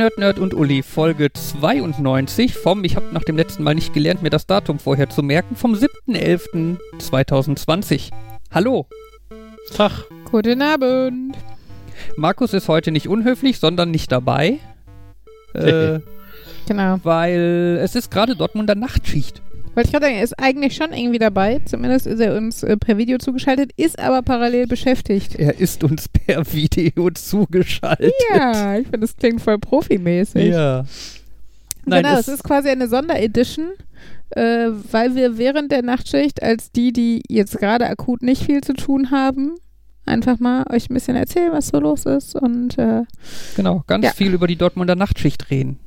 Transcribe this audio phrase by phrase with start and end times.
[0.00, 4.22] Nerd, Nerd, und Uli, Folge 92 vom, ich habe nach dem letzten Mal nicht gelernt,
[4.22, 8.08] mir das Datum vorher zu merken, vom 7.11.2020.
[8.50, 8.86] Hallo.
[9.76, 10.06] Tag.
[10.30, 11.36] Guten Abend.
[12.16, 14.58] Markus ist heute nicht unhöflich, sondern nicht dabei.
[15.52, 16.00] Äh,
[16.66, 16.98] Genau.
[17.02, 19.42] weil es ist gerade Dortmunder Nachtschicht.
[19.74, 21.60] Wollte ich gerade sagen, er ist eigentlich schon irgendwie dabei.
[21.64, 25.36] Zumindest ist er uns äh, per Video zugeschaltet, ist aber parallel beschäftigt.
[25.36, 28.12] Er ist uns per Video zugeschaltet.
[28.34, 30.46] Ja, ich finde, das klingt voll profimäßig.
[30.52, 30.84] Ja.
[31.86, 33.70] Nein, genau, es- ist quasi eine Sonderedition,
[34.30, 38.74] äh, weil wir während der Nachtschicht als die, die jetzt gerade akut nicht viel zu
[38.74, 39.54] tun haben,
[40.04, 43.02] einfach mal euch ein bisschen erzählen, was so los ist und äh,
[43.56, 44.12] Genau, ganz Ja.
[44.12, 45.78] viel über die Dortmunder Nachtschicht reden.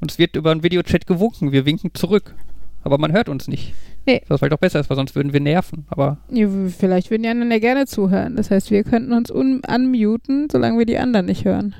[0.00, 2.34] Und es wird über einen Videochat gewunken, wir winken zurück.
[2.82, 3.74] Aber man hört uns nicht.
[4.06, 4.22] Nee.
[4.28, 5.84] Was vielleicht auch besser ist, weil sonst würden wir nerven.
[5.88, 8.36] Aber ja, vielleicht würden die anderen ja gerne zuhören.
[8.36, 11.74] Das heißt, wir könnten uns un unmuten, solange wir die anderen nicht hören.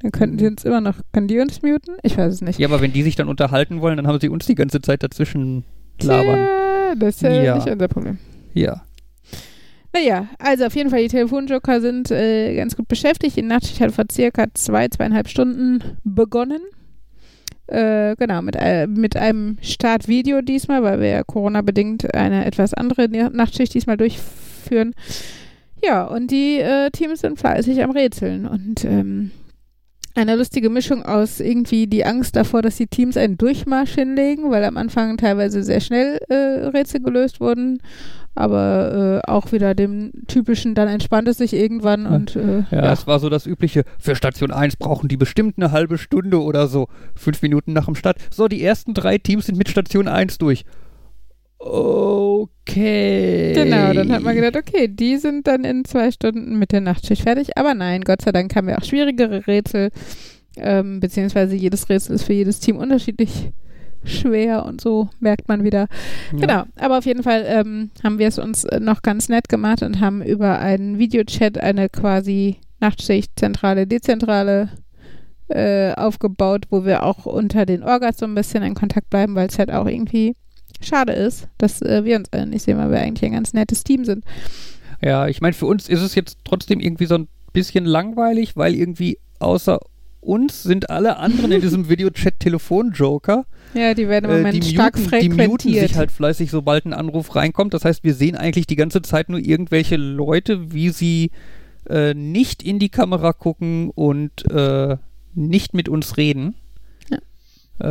[0.00, 0.94] Dann könnten die uns immer noch.
[1.12, 1.96] Können die uns muten?
[2.02, 2.58] Ich weiß es nicht.
[2.58, 5.02] ja, aber wenn die sich dann unterhalten wollen, dann haben sie uns die ganze Zeit
[5.02, 5.64] dazwischen
[6.02, 6.36] labern.
[6.36, 7.54] Tja, das ist ja, Ja.
[7.56, 8.18] nicht unser Problem.
[8.54, 8.82] Ja.
[9.92, 13.36] Naja, also auf jeden Fall, die Telefonjoker sind äh, ganz gut beschäftigt.
[13.36, 16.60] Die Nachtschicht hat vor circa zwei, zweieinhalb Stunden begonnen.
[17.70, 23.08] Äh, genau, mit, äh, mit einem Startvideo diesmal, weil wir ja Corona-bedingt eine etwas andere
[23.08, 24.92] Na- Nachtschicht diesmal durchführen.
[25.82, 29.30] Ja, und die äh, Teams sind fleißig am Rätseln und ähm,
[30.16, 34.64] eine lustige Mischung aus irgendwie die Angst davor, dass die Teams einen Durchmarsch hinlegen, weil
[34.64, 37.80] am Anfang teilweise sehr schnell äh, Rätsel gelöst wurden,
[38.34, 42.92] aber äh, auch wieder dem typischen, dann entspannt es sich irgendwann und äh, Ja, ja.
[42.92, 46.68] es war so das übliche, für Station 1 brauchen die bestimmt eine halbe Stunde oder
[46.68, 46.88] so.
[47.14, 48.18] Fünf Minuten nach dem Start.
[48.30, 50.64] So, die ersten drei Teams sind mit Station 1 durch.
[51.58, 53.52] Okay.
[53.54, 57.22] Genau, dann hat man gedacht, okay, die sind dann in zwei Stunden mit der Nachtschicht
[57.22, 57.58] fertig.
[57.58, 59.90] Aber nein, Gott sei Dank haben wir auch schwierigere Rätsel,
[60.56, 63.50] ähm, beziehungsweise jedes Rätsel ist für jedes Team unterschiedlich
[64.04, 65.86] schwer und so merkt man wieder.
[66.32, 66.38] Ja.
[66.38, 69.82] Genau, aber auf jeden Fall ähm, haben wir es uns äh, noch ganz nett gemacht
[69.82, 74.70] und haben über einen Videochat eine quasi Nachtschicht, zentrale, dezentrale
[75.48, 79.48] äh, aufgebaut, wo wir auch unter den Orgas so ein bisschen in Kontakt bleiben, weil
[79.48, 80.36] es halt auch irgendwie
[80.80, 83.84] schade ist, dass äh, wir uns alle nicht sehen, weil wir eigentlich ein ganz nettes
[83.84, 84.24] Team sind.
[85.02, 88.74] Ja, ich meine, für uns ist es jetzt trotzdem irgendwie so ein bisschen langweilig, weil
[88.74, 89.80] irgendwie außer
[90.20, 93.46] uns sind alle anderen in diesem Videochat Telefonjoker.
[93.74, 95.88] Ja, die werden im Äh, Moment die, stark muten, die muten frequentiert.
[95.88, 97.72] sich halt fleißig, sobald ein Anruf reinkommt.
[97.74, 101.30] Das heißt, wir sehen eigentlich die ganze Zeit nur irgendwelche Leute, wie sie
[101.88, 104.96] äh, nicht in die Kamera gucken und äh,
[105.34, 106.54] nicht mit uns reden.
[107.10, 107.18] Ja.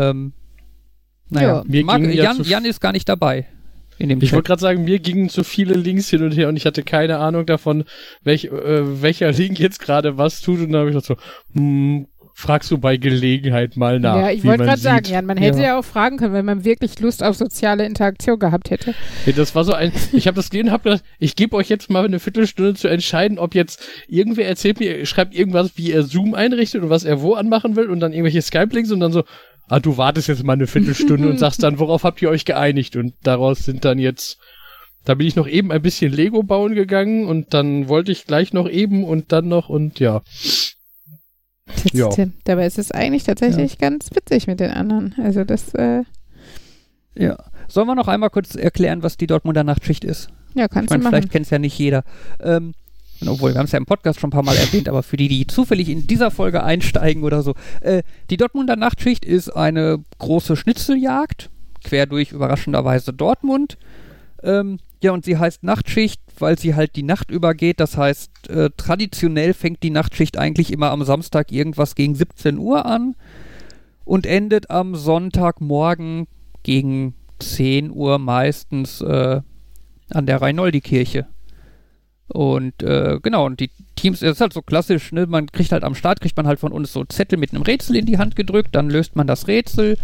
[0.09, 0.34] Ähm,
[1.29, 1.84] naja, Ja.
[1.84, 3.45] Marc, ja Jan, Jan ist gar nicht dabei
[3.97, 6.56] in dem Ich wollte gerade sagen, mir gingen zu viele Links hin und her und
[6.56, 7.84] ich hatte keine Ahnung davon,
[8.23, 10.59] welch, äh, welcher Link jetzt gerade was tut.
[10.59, 11.18] Und dann habe ich gedacht so,
[11.59, 12.07] hm,
[12.39, 14.16] fragst du bei Gelegenheit mal nach.
[14.16, 15.05] ja, ich wollte gerade sagen.
[15.09, 15.63] Jan, man hätte Ja.
[15.66, 15.79] ja.
[15.79, 18.95] auch fragen können, wenn man wirklich Lust auf soziale Interaktion gehabt hätte.
[19.25, 21.89] Ja, das war so ein, ich habe das gelesen, habe gedacht, ich gebe euch jetzt
[21.89, 26.33] mal eine Viertelstunde zu entscheiden, ob jetzt irgendwer erzählt mir, schreibt irgendwas, wie er Zoom
[26.33, 29.25] einrichtet und was er wo anmachen will und dann irgendwelche Skype-Links und dann so,
[29.67, 32.95] ah, du wartest jetzt mal eine Viertelstunde und sagst dann, worauf habt ihr euch geeinigt?
[32.95, 34.38] Und daraus sind dann jetzt,
[35.03, 38.53] da bin ich noch eben ein bisschen Lego bauen gegangen und dann wollte ich gleich
[38.53, 40.21] noch eben und dann noch und ja.
[41.94, 42.09] Ja.
[42.09, 45.16] Tja, Dabei ist es eigentlich tatsächlich ganz witzig mit den anderen.
[45.24, 46.03] Also das, äh,
[47.16, 47.38] Ja.
[47.68, 50.30] Sollen wir noch einmal kurz erklären, was die Dortmunder Nachtschicht ist?
[50.56, 51.12] ja, Ich kannst meine, du machen.
[51.13, 52.03] vielleicht kennt es ja nicht jeder.
[52.41, 52.74] Ähm,
[53.28, 55.28] obwohl, wir haben es ja im Podcast schon ein paar Mal erwähnt, aber für die,
[55.28, 57.53] die zufällig in dieser Folge einsteigen oder so.
[57.81, 61.50] Äh, die Dortmunder Nachtschicht ist eine große Schnitzeljagd,
[61.84, 63.78] quer durch überraschenderweise Dortmund.
[64.41, 67.80] Ähm, ja, und sie heißt Nachtschicht, weil sie halt die Nacht übergeht.
[67.80, 72.86] Das heißt, äh, traditionell fängt die Nachtschicht eigentlich immer am Samstag irgendwas gegen 17 Uhr
[72.86, 73.15] an
[74.06, 76.27] und endet am Sonntagmorgen
[76.63, 79.41] gegen 10 Uhr meistens äh,
[80.09, 81.27] an der Reinoldi-Kirche.
[82.30, 85.26] Und äh, genau, und die Teams, das ist halt so klassisch, ne?
[85.26, 87.96] Man kriegt halt am Start, kriegt man halt von uns so Zettel mit einem Rätsel
[87.96, 89.98] in die Hand gedrückt, dann löst man das Rätsel.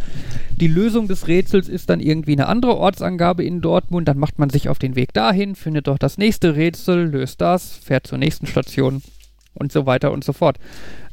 [0.58, 4.50] Die Lösung des Rätsels ist dann irgendwie eine andere Ortsangabe in Dortmund, dann macht man
[4.50, 8.48] sich auf den Weg dahin, findet doch das nächste Rätsel, löst das, fährt zur nächsten
[8.48, 9.04] Station
[9.54, 10.58] und so weiter und so fort.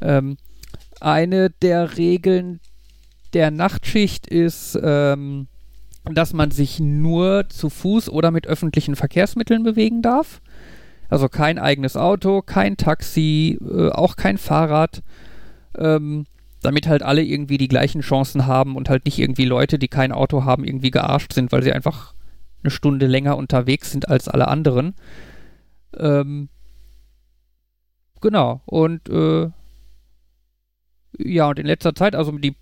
[0.01, 0.37] Ähm,
[0.99, 2.59] eine der Regeln
[3.33, 5.47] der Nachtschicht ist, ähm,
[6.05, 10.41] dass man sich nur zu Fuß oder mit öffentlichen Verkehrsmitteln bewegen darf.
[11.13, 15.03] Also kein eigenes Auto, kein Taxi, äh, auch kein Fahrrad.
[15.77, 16.25] Ähm,
[16.63, 20.11] damit halt alle irgendwie die gleichen Chancen haben und halt nicht irgendwie Leute, die kein
[20.11, 22.15] Auto haben, irgendwie gearscht sind, weil sie einfach
[22.63, 24.95] eine Stunde länger unterwegs sind als alle anderen.
[25.95, 26.49] Ähm,
[28.19, 29.51] genau, und äh,
[31.17, 32.55] Ja, und in letzter Zeit, also die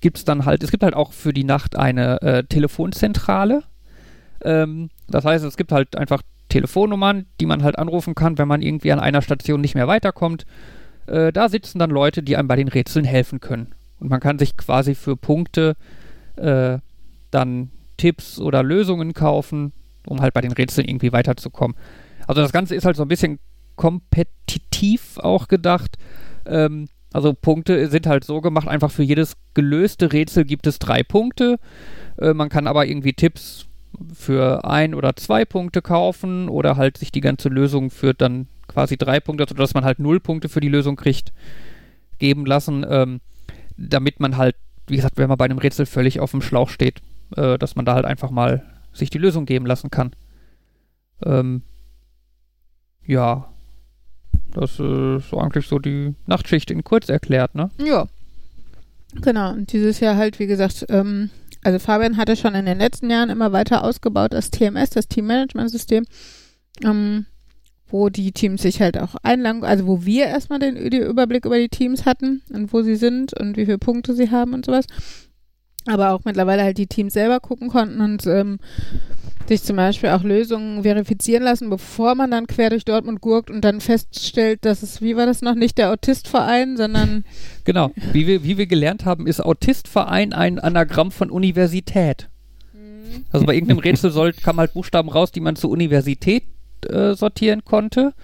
[0.00, 3.62] gibt es dann halt, es gibt halt auch für die Nacht eine äh, Telefonzentrale.
[4.42, 6.22] Ähm, das heißt, es gibt halt einfach
[6.52, 10.44] Telefonnummern, die man halt anrufen kann, wenn man irgendwie an einer Station nicht mehr weiterkommt.
[11.06, 13.74] Äh, da sitzen dann Leute, die einem bei den Rätseln helfen können.
[13.98, 15.76] Und man kann sich quasi für Punkte
[16.36, 16.78] äh,
[17.30, 19.72] dann Tipps oder Lösungen kaufen,
[20.06, 21.76] um halt bei den Rätseln irgendwie weiterzukommen.
[22.26, 23.38] Also das Ganze ist halt so ein bisschen
[23.76, 25.96] kompetitiv auch gedacht.
[26.44, 31.02] Ähm, also Punkte sind halt so gemacht, einfach für jedes gelöste Rätsel gibt es drei
[31.02, 31.58] Punkte.
[32.18, 33.66] Äh, man kann aber irgendwie Tipps
[34.14, 38.96] für ein oder zwei Punkte kaufen oder halt sich die ganze Lösung für dann quasi
[38.96, 41.32] drei Punkte, sodass man halt null Punkte für die Lösung kriegt,
[42.18, 43.20] geben lassen, ähm,
[43.76, 44.56] damit man halt,
[44.86, 47.00] wie gesagt, wenn man bei einem Rätsel völlig auf dem Schlauch steht,
[47.36, 48.62] äh, dass man da halt einfach mal
[48.92, 50.12] sich die Lösung geben lassen kann.
[51.24, 51.62] Ähm,
[53.04, 53.48] ja,
[54.52, 57.70] das ist so eigentlich so die Nachtschicht in kurz erklärt, ne?
[57.78, 58.06] Ja.
[59.14, 59.52] Genau.
[59.52, 61.30] Und dieses Jahr halt, wie gesagt, ähm,
[61.62, 65.26] also Fabian hatte schon in den letzten Jahren immer weiter ausgebaut das TMS, das Team
[65.26, 66.04] Management System,
[66.82, 67.26] ähm,
[67.86, 71.68] wo die Teams sich halt auch einlagen, also wo wir erstmal den Überblick über die
[71.68, 74.86] Teams hatten und wo sie sind und wie viele Punkte sie haben und sowas.
[75.86, 78.58] Aber auch mittlerweile halt die Teams selber gucken konnten und ähm,
[79.48, 83.62] sich zum Beispiel auch Lösungen verifizieren lassen, bevor man dann quer durch Dortmund gurkt und
[83.62, 87.24] dann feststellt, dass es, wie war das noch, nicht der Autistverein, sondern.
[87.64, 92.28] Genau, wie wir, wie wir gelernt haben, ist Autistverein ein Anagramm von Universität.
[92.72, 93.24] Mhm.
[93.30, 96.44] Also bei irgendeinem Rätsel soll, kam halt Buchstaben raus, die man zur Universität
[96.88, 98.14] äh, sortieren konnte.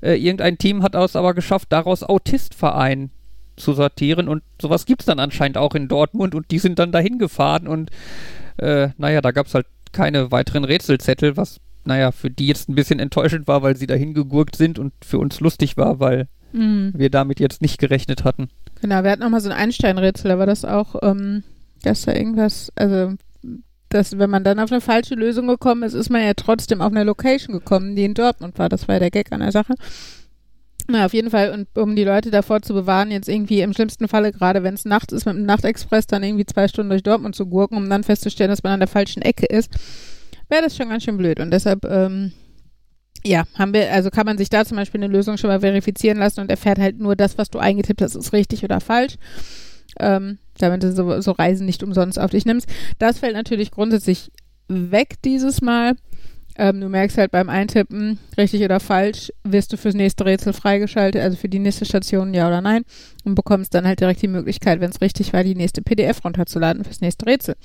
[0.00, 3.10] Äh, irgendein Team hat es aber geschafft, daraus Autistverein
[3.56, 6.92] zu sortieren und sowas gibt es dann anscheinend auch in Dortmund und die sind dann
[6.92, 7.90] dahin gefahren und
[8.56, 12.74] äh, naja, da gab es halt keine weiteren Rätselzettel, was, naja, für die jetzt ein
[12.74, 16.92] bisschen enttäuschend war, weil sie dahin gegurkt sind und für uns lustig war, weil mhm.
[16.96, 18.48] wir damit jetzt nicht gerechnet hatten.
[18.80, 21.42] Genau, wir hatten auch mal so ein Einstein-Rätsel, da war das auch, ähm,
[21.82, 23.14] dass da irgendwas, also
[23.94, 26.90] dass wenn man dann auf eine falsche Lösung gekommen ist, ist man ja trotzdem auf
[26.90, 28.68] eine Location gekommen, die in Dortmund war.
[28.68, 29.74] Das war ja der Gag an der Sache.
[30.86, 34.06] Na, auf jeden Fall, und um die Leute davor zu bewahren, jetzt irgendwie im schlimmsten
[34.06, 37.34] Falle, gerade wenn es nachts ist, mit dem Nachtexpress dann irgendwie zwei Stunden durch Dortmund
[37.34, 39.70] zu gurken, um dann festzustellen, dass man an der falschen Ecke ist,
[40.50, 41.40] wäre das schon ganz schön blöd.
[41.40, 42.32] Und deshalb, ähm,
[43.24, 46.18] ja, haben wir, also kann man sich da zum Beispiel eine Lösung schon mal verifizieren
[46.18, 49.14] lassen und erfährt halt nur das, was du eingetippt hast, ist richtig oder falsch.
[49.98, 52.68] Ähm, damit du so, so Reisen nicht umsonst auf dich nimmst.
[52.98, 54.30] Das fällt natürlich grundsätzlich
[54.68, 55.94] weg dieses Mal.
[56.56, 61.20] Ähm, du merkst halt beim Eintippen, richtig oder falsch, wirst du fürs nächste Rätsel freigeschaltet,
[61.20, 62.84] also für die nächste Station ja oder nein,
[63.24, 66.84] und bekommst dann halt direkt die Möglichkeit, wenn es richtig war, die nächste PDF runterzuladen
[66.84, 67.56] fürs nächste Rätsel.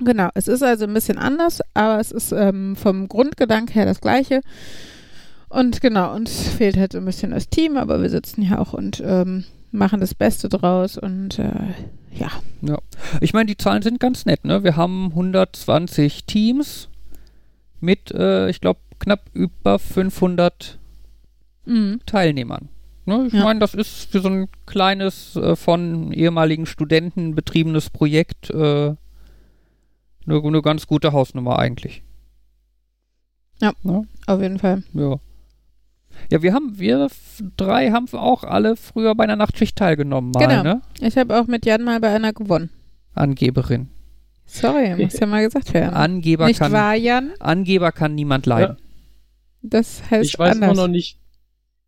[0.00, 4.00] Genau, es ist also ein bisschen anders, aber es ist ähm, vom Grundgedanke her das
[4.00, 4.40] gleiche.
[5.48, 8.72] Und genau, uns fehlt halt so ein bisschen das Team, aber wir sitzen hier auch
[8.72, 11.74] und ähm, machen das Beste draus und äh,
[12.10, 12.30] ja.
[12.62, 12.78] Ja,
[13.20, 14.64] ich meine, die Zahlen sind ganz nett, ne?
[14.64, 16.88] Wir haben 120 Teams
[17.84, 20.78] mit, äh, ich glaube, knapp über 500
[21.66, 22.00] mhm.
[22.06, 22.68] Teilnehmern.
[23.06, 23.26] Ne?
[23.26, 23.44] Ich ja.
[23.44, 28.94] meine, das ist für so ein kleines, äh, von ehemaligen Studenten betriebenes Projekt äh,
[30.26, 32.02] eine, eine ganz gute Hausnummer eigentlich.
[33.60, 34.06] Ja, ne?
[34.26, 34.82] auf jeden Fall.
[34.94, 35.16] Ja.
[36.30, 37.08] Ja, wir haben, wir
[37.56, 40.62] drei haben auch alle früher bei einer Nachtschicht teilgenommen mal, genau.
[40.62, 40.82] ne?
[41.00, 42.70] Ich habe auch mit Jan mal bei einer gewonnen.
[43.14, 43.88] Angeberin.
[44.46, 45.94] Sorry, muss ja mal gesagt werden.
[45.94, 47.32] Angeber nicht kann, wahr, Jan?
[47.40, 48.76] Angeber kann niemand leiden.
[48.78, 48.84] Ja.
[49.62, 51.18] Das heißt Ich weiß immer noch nicht.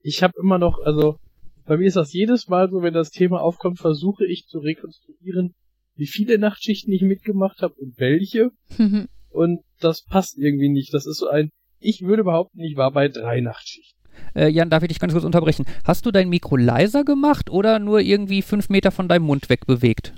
[0.03, 1.19] Ich habe immer noch, also
[1.67, 5.55] bei mir ist das jedes Mal so, wenn das Thema aufkommt, versuche ich zu rekonstruieren,
[5.97, 8.51] wie viele Nachtschichten ich mitgemacht habe und welche.
[9.31, 10.95] und das passt irgendwie nicht.
[10.95, 13.97] Das ist so ein, ich würde behaupten, ich war bei drei Nachtschichten.
[14.35, 15.67] Äh, Jan, darf ich dich ganz kurz unterbrechen?
[15.85, 20.15] Hast du dein Mikro leiser gemacht oder nur irgendwie fünf Meter von deinem Mund wegbewegt?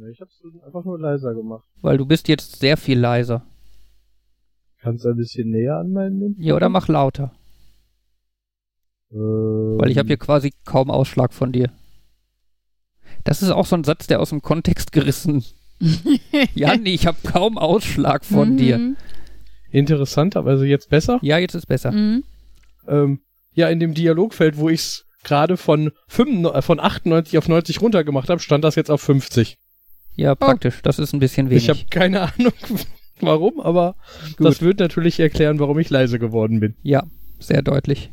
[0.00, 1.66] Ja, ich hab's einfach nur leiser gemacht.
[1.80, 3.44] Weil du bist jetzt sehr viel leiser.
[4.80, 6.36] Kannst du ein bisschen näher an meinen Mund?
[6.38, 7.32] Ja, oder mach lauter.
[9.10, 9.76] Ähm.
[9.78, 11.70] Weil ich habe hier quasi kaum Ausschlag von dir.
[13.24, 15.44] Das ist auch so ein Satz, der aus dem Kontext gerissen.
[16.54, 18.56] Jan, ich habe kaum Ausschlag von Mhm.
[18.56, 18.96] dir.
[19.70, 21.18] Interessant, aber also jetzt besser?
[21.22, 21.90] Ja, jetzt ist besser.
[21.92, 22.24] Mhm.
[22.86, 23.20] Ähm,
[23.52, 28.28] ja, in dem Dialogfeld, wo ich's gerade von, 95, äh, von 98 auf 90 runtergemacht
[28.30, 29.58] habe, stand das jetzt auf 50.
[30.18, 30.82] Ja, praktisch.
[30.82, 31.64] Das ist ein bisschen wenig.
[31.64, 32.52] Ich habe keine Ahnung,
[33.20, 33.94] warum, aber
[34.36, 34.46] Gut.
[34.46, 36.74] das wird natürlich erklären, warum ich leise geworden bin.
[36.82, 37.04] ja,
[37.38, 38.10] sehr deutlich.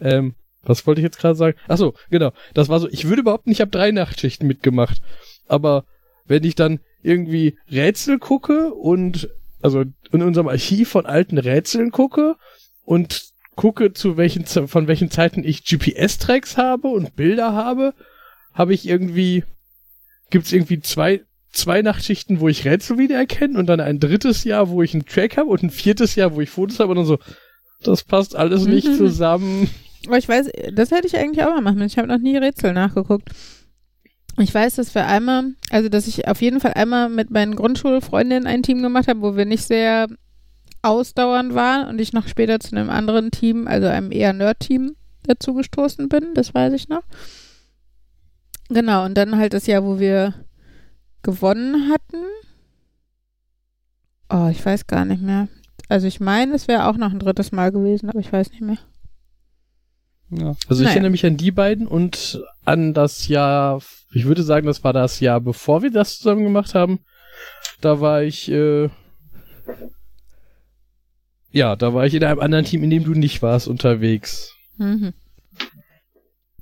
[0.00, 1.58] Ähm, was wollte ich jetzt gerade sagen?
[1.66, 2.30] Ach so, genau.
[2.54, 5.02] Das war so, ich würde behaupten, ich habe drei Nachtschichten mitgemacht.
[5.48, 5.84] Aber
[6.26, 9.28] wenn ich dann irgendwie Rätsel gucke und
[9.60, 12.36] also in unserem Archiv von alten Rätseln gucke
[12.84, 13.24] und
[13.56, 17.92] gucke, zu welchen, von welchen Zeiten ich GPS-Tracks habe und Bilder habe,
[18.54, 19.42] habe ich irgendwie,
[20.30, 24.82] gibt's irgendwie zwei, zwei Nachtschichten, wo ich Rätsel wiedererkenne und dann ein drittes Jahr, wo
[24.82, 27.18] ich einen Track habe und ein viertes Jahr, wo ich Fotos habe und dann so,
[27.82, 28.96] das passt alles nicht Mhm.
[28.96, 29.70] zusammen.
[30.06, 31.88] Aber ich weiß, das hätte ich eigentlich auch mal machen müssen.
[31.88, 33.28] Ich habe noch nie Rätsel nachgeguckt.
[34.38, 38.46] Ich weiß, dass wir einmal, also dass ich auf jeden Fall einmal mit meinen Grundschulfreundinnen
[38.46, 40.06] ein Team gemacht habe, wo wir nicht sehr
[40.82, 45.52] ausdauernd waren und ich noch später zu einem anderen Team, also einem eher Nerd-Team dazu
[45.52, 46.28] gestoßen bin.
[46.34, 47.02] Das weiß ich noch.
[48.70, 50.34] Genau, und dann halt das Jahr, wo wir
[51.22, 52.24] gewonnen hatten.
[54.28, 55.48] Oh, ich weiß gar nicht mehr.
[55.88, 58.60] Also ich meine, es wäre auch noch ein drittes Mal gewesen, aber ich weiß nicht
[58.62, 58.78] mehr.
[60.30, 60.54] Ja.
[60.68, 60.90] Also ich Naja.
[60.90, 65.18] erinnere mich an die beiden und an das Jahr, ich würde sagen, das war das
[65.18, 67.00] Jahr, bevor wir das zusammen gemacht haben.
[67.80, 68.88] Da war ich, äh,
[71.50, 74.54] ja, da war ich in einem anderen Team, in dem du nicht warst, unterwegs.
[74.76, 75.12] Mhm.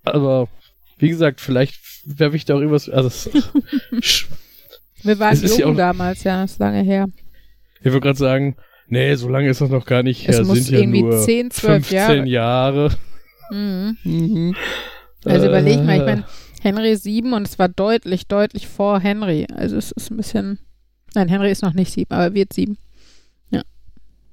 [0.04, 0.48] Aber
[0.96, 2.88] wie gesagt, vielleicht werfe ich da auch irgendwas.
[2.88, 3.30] Also
[3.92, 4.26] ich
[5.02, 7.06] Wir waren Es ist ja jung auch- damals, ja, das ist lange her.
[7.82, 8.56] würde gerade sagen,
[8.88, 10.44] nee, so lange ist das noch gar nicht Es her.
[10.44, 12.88] muss sind ja irgendwie nur 10, 12 15 Jahre.
[12.88, 12.90] Jahre.
[13.50, 13.96] Mhm.
[14.04, 14.56] Mhm.
[15.24, 16.24] Also Äh, überleg mal, ich meine,
[16.62, 19.46] Henry ist sieben und es war deutlich, deutlich vor Henry.
[19.54, 20.58] Also es ist ein bisschen.
[21.14, 22.76] Nein, Henry ist noch nicht sieben, aber wird sieben.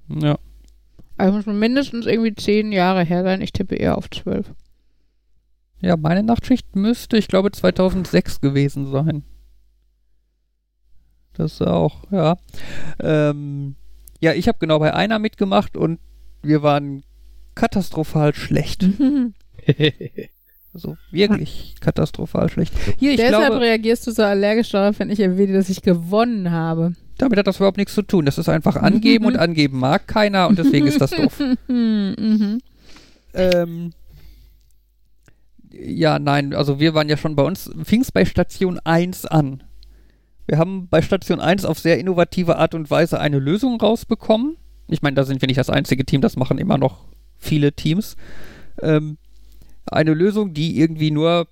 [0.09, 0.37] Ja.
[1.17, 3.41] Also muss man mindestens irgendwie zehn Jahre her sein.
[3.41, 4.51] Ich tippe eher auf zwölf.
[5.81, 9.23] ja, meine Nachtschicht müsste, ich glaube, 2006 gewesen sein.
[11.37, 12.37] Das auch, ja.
[12.99, 13.75] Ähm,
[14.21, 15.99] ja, ich habe genau bei einer mitgemacht und
[16.41, 17.03] wir waren
[17.55, 18.85] katastrophal schlecht.
[20.75, 22.73] Also wirklich katastrophal schlecht.
[22.99, 26.51] Hier, ich Deshalb glaube, reagierst du so allergisch darauf, wenn ich erwähne, dass ich gewonnen
[26.51, 26.91] habe.
[27.17, 28.25] damit hat das überhaupt nichts zu tun.
[28.25, 31.39] Das ist einfach angeben und angeben mag keiner und deswegen ist das doof.
[31.69, 32.59] mhm.
[33.33, 33.93] Ähm,
[35.71, 39.63] ja, nein, also wir waren ja schon bei uns, fing es bei Station 1 an.
[40.47, 44.57] Wir haben bei Station 1 auf sehr innovative Art und Weise eine Lösung rausbekommen.
[44.87, 47.05] Ich meine, da sind wir nicht das einzige Team, das machen immer noch
[47.37, 48.15] viele Teams.
[48.81, 49.17] Ähm,
[49.87, 51.47] eine Lösung, die irgendwie nur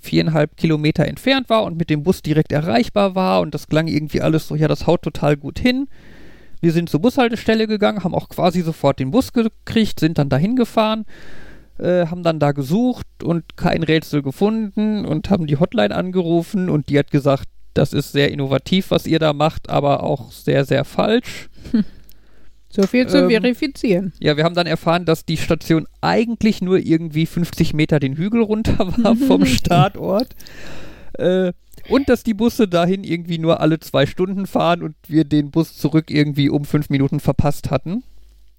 [0.00, 4.20] viereinhalb Kilometer entfernt war und mit dem Bus direkt erreichbar war und das klang irgendwie
[4.20, 5.88] alles so, ja, das haut total gut hin.
[6.60, 10.56] Wir sind zur Bushaltestelle gegangen, haben auch quasi sofort den Bus gekriegt, sind dann dahin
[10.56, 11.04] gefahren,
[11.78, 16.88] äh, haben dann da gesucht und kein Rätsel gefunden und haben die Hotline angerufen und
[16.88, 17.48] die hat gesagt,
[17.78, 21.48] das ist sehr innovativ, was ihr da macht, aber auch sehr, sehr falsch.
[22.70, 24.12] So viel zu Ähm, verifizieren.
[24.20, 28.42] Ja, wir haben dann erfahren, dass die Station eigentlich nur irgendwie 50 Meter den Hügel
[28.42, 30.36] runter war vom Startort.
[31.14, 31.54] Äh,
[31.88, 35.78] und dass die Busse dahin irgendwie nur alle zwei Stunden fahren und wir den Bus
[35.78, 38.04] zurück irgendwie um fünf Minuten verpasst hatten.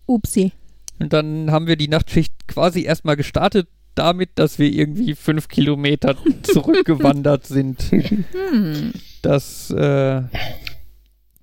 [0.07, 0.53] Upsi.
[0.97, 3.67] Und dann haben wir die Nachtschicht quasi erstmal gestartet
[3.99, 7.81] damit, dass wir irgendwie fünf Kilometer zurückgewandert sind.
[7.91, 8.93] Hm.
[9.21, 10.21] Das, äh,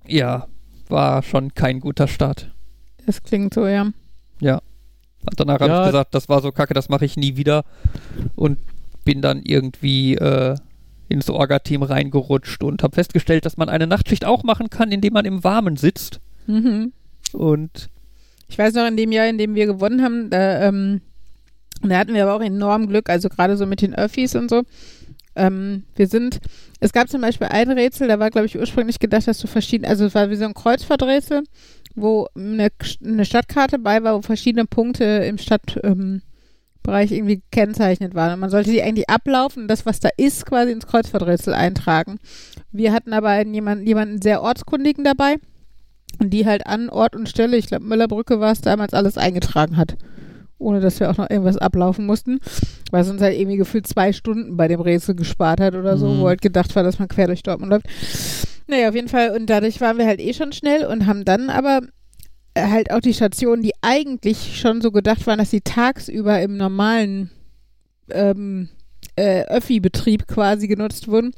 [0.07, 0.47] ja,
[0.89, 2.51] war schon kein guter Start.
[3.05, 3.83] Das klingt so, ja.
[5.29, 5.81] Und danach habe Ja.
[5.81, 7.63] ich gesagt, das war so kacke, das mache ich nie wieder.
[8.35, 8.59] Und
[9.03, 10.55] bin dann irgendwie äh,
[11.09, 15.25] ins Orga-Team reingerutscht und habe festgestellt, dass man eine Nachtschicht auch machen kann, indem man
[15.25, 16.19] im Warmen sitzt.
[16.47, 16.93] Mhm.
[17.33, 17.89] Und
[18.47, 21.01] Ich weiß noch, in dem Jahr, in dem wir gewonnen haben, da, ähm,
[21.83, 24.63] da hatten wir aber auch enorm Glück, also gerade so mit den Öffis und so.
[25.35, 26.39] Ähm, wir sind,
[26.79, 29.87] es gab zum Beispiel ein Rätsel, da war, glaube ich, ursprünglich gedacht, dass du verschiedene,
[29.87, 31.43] also es war wie so ein Kreuzfahrträtsel,
[31.95, 32.69] wo eine,
[33.03, 36.21] eine Stadtkarte bei war, wo verschiedene Punkte im Stadtbereich ähm,
[36.85, 38.33] irgendwie gekennzeichnet waren.
[38.33, 42.17] Und man sollte die eigentlich ablaufen und das, was da ist, quasi ins Kreuzfahrträtsel eintragen.
[42.71, 45.37] Wir hatten aber jemanden, jemanden sehr ortskundigen dabei
[46.19, 49.77] und die halt an Ort und Stelle, ich glaube Müllerbrücke war es damals, alles eingetragen
[49.77, 49.97] hat.
[50.59, 52.39] Ohne dass wir auch noch irgendwas ablaufen mussten.
[52.91, 56.19] Weil sonst halt irgendwie gefühlt zwei Stunden bei dem Rätsel gespart hat oder so, Mhm.
[56.21, 57.85] wo halt gedacht war, dass man quer durch Dortmund läuft.
[58.67, 59.35] Naja, auf jeden Fall.
[59.35, 61.81] Und dadurch waren wir halt eh schon schnell und haben dann aber
[62.53, 66.57] äh, halt auch die Stationen, die eigentlich schon so gedacht waren, dass sie tagsüber im
[66.57, 67.29] normalen
[68.09, 68.69] ähm,
[69.15, 71.31] äh, Öffi-Betrieb quasi genutzt wurden,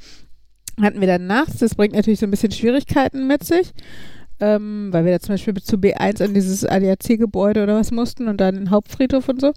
[0.82, 1.58] hatten wir dann nachts.
[1.58, 3.74] Das bringt natürlich so ein bisschen Schwierigkeiten mit sich
[4.40, 8.40] ähm, weil wir da zum Beispiel zu B1 an dieses ADAC-Gebäude oder was mussten und
[8.40, 9.54] dann den Hauptfriedhof und so.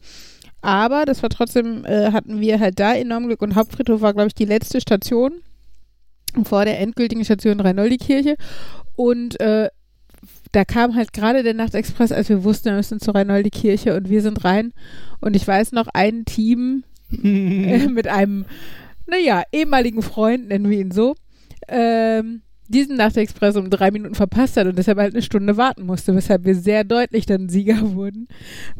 [0.60, 4.28] Aber das war trotzdem, äh, hatten wir halt da enorm Glück und Hauptfriedhof war, glaube
[4.28, 5.32] ich, die letzte Station
[6.44, 8.36] vor der endgültigen Station Reinoldi-Kirche
[8.96, 9.68] und äh,
[10.52, 14.22] da kam halt gerade der Nachtexpress, als wir wussten, wir müssen zur Reinoldi-Kirche und wir
[14.22, 14.72] sind rein
[15.20, 16.84] und ich weiß noch, ein Team
[17.22, 18.44] äh, mit einem,
[19.06, 21.14] naja, ehemaligen Freund, nennen wir ihn so,
[21.68, 26.14] ähm, diesen Nachtexpress um drei Minuten verpasst hat und deshalb halt eine Stunde warten musste,
[26.14, 28.28] weshalb wir sehr deutlich dann Sieger wurden.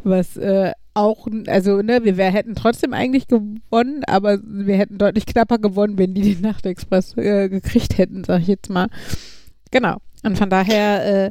[0.02, 5.26] Was äh, auch, also ne, wir wär, hätten trotzdem eigentlich gewonnen, aber wir hätten deutlich
[5.26, 8.88] knapper gewonnen, wenn die den Nachtexpress äh, gekriegt hätten, sag ich jetzt mal.
[9.70, 9.99] Genau.
[10.25, 11.30] Und von daher, äh,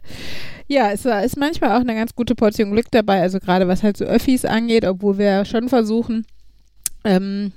[0.68, 3.98] ja, es ist manchmal auch eine ganz gute Portion Glück dabei, also gerade was halt
[3.98, 6.26] so Öffis angeht, obwohl wir schon versuchen,
[7.04, 7.54] ähm,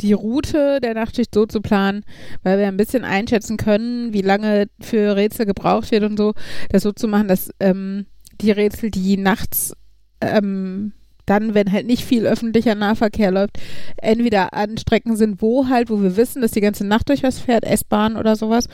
[0.00, 2.04] die Route der Nachtschicht so zu planen,
[2.42, 6.34] weil wir ein bisschen einschätzen können, wie lange für Rätsel gebraucht wird und so,
[6.70, 8.06] das so zu machen, dass ähm,
[8.40, 9.74] die Rätsel, die nachts
[10.20, 10.92] ähm,
[11.26, 13.58] dann, wenn halt nicht viel öffentlicher Nahverkehr läuft,
[13.96, 17.38] entweder an Strecken sind, wo halt, wo wir wissen, dass die ganze Nacht durch was
[17.38, 18.68] fährt, S-Bahn oder sowas,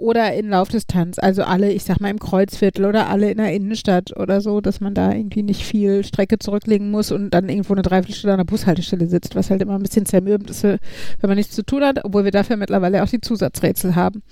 [0.00, 4.16] oder in Laufdistanz, also alle, ich sag mal im Kreuzviertel oder alle in der Innenstadt
[4.16, 7.82] oder so, dass man da irgendwie nicht viel Strecke zurücklegen muss und dann irgendwo eine
[7.82, 10.78] Dreiviertelstunde an der Bushaltestelle sitzt, was halt immer ein bisschen zermürbend ist, wenn
[11.22, 14.22] man nichts zu tun hat, obwohl wir dafür mittlerweile auch die Zusatzrätsel haben.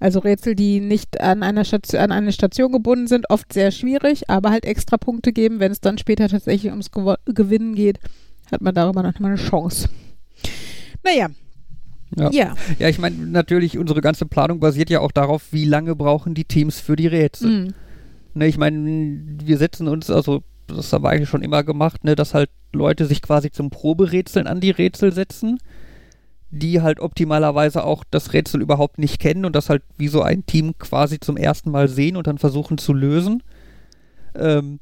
[0.00, 4.30] Also Rätsel, die nicht an, einer Station, an eine Station gebunden sind, oft sehr schwierig,
[4.30, 7.98] aber halt extra Punkte geben, wenn es dann später tatsächlich ums Gew Gewinnen geht,
[8.52, 9.88] hat man darüber noch mal eine Chance.
[11.02, 11.28] Naja,
[12.16, 12.30] ja.
[12.30, 12.54] ja.
[12.78, 16.44] Ja, ich meine, natürlich, unsere ganze Planung basiert ja auch darauf, wie lange brauchen die
[16.44, 17.50] Teams für die Rätsel.
[17.50, 17.74] Mhm.
[18.34, 22.14] Ne, ich meine, wir setzen uns, also das haben wir eigentlich schon immer gemacht, ne,
[22.14, 25.58] dass halt Leute sich quasi zum Proberätseln an die Rätsel setzen,
[26.50, 30.46] die halt optimalerweise auch das Rätsel überhaupt nicht kennen und das halt wie so ein
[30.46, 33.42] Team quasi zum ersten Mal sehen und dann versuchen zu lösen.
[34.34, 34.80] Ähm,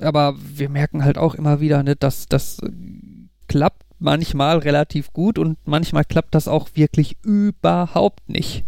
[0.00, 2.58] aber wir merken halt auch immer wieder, ne, dass das
[3.48, 8.64] klappt manchmal relativ gut und manchmal klappt das auch wirklich überhaupt nicht.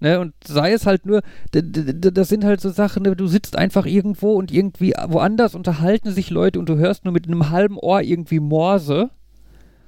[0.00, 4.32] Ne, und sei es halt nur, das sind halt so Sachen, du sitzt einfach irgendwo
[4.32, 8.40] und irgendwie woanders unterhalten sich Leute und du hörst nur mit einem halben Ohr irgendwie
[8.40, 9.10] Morse.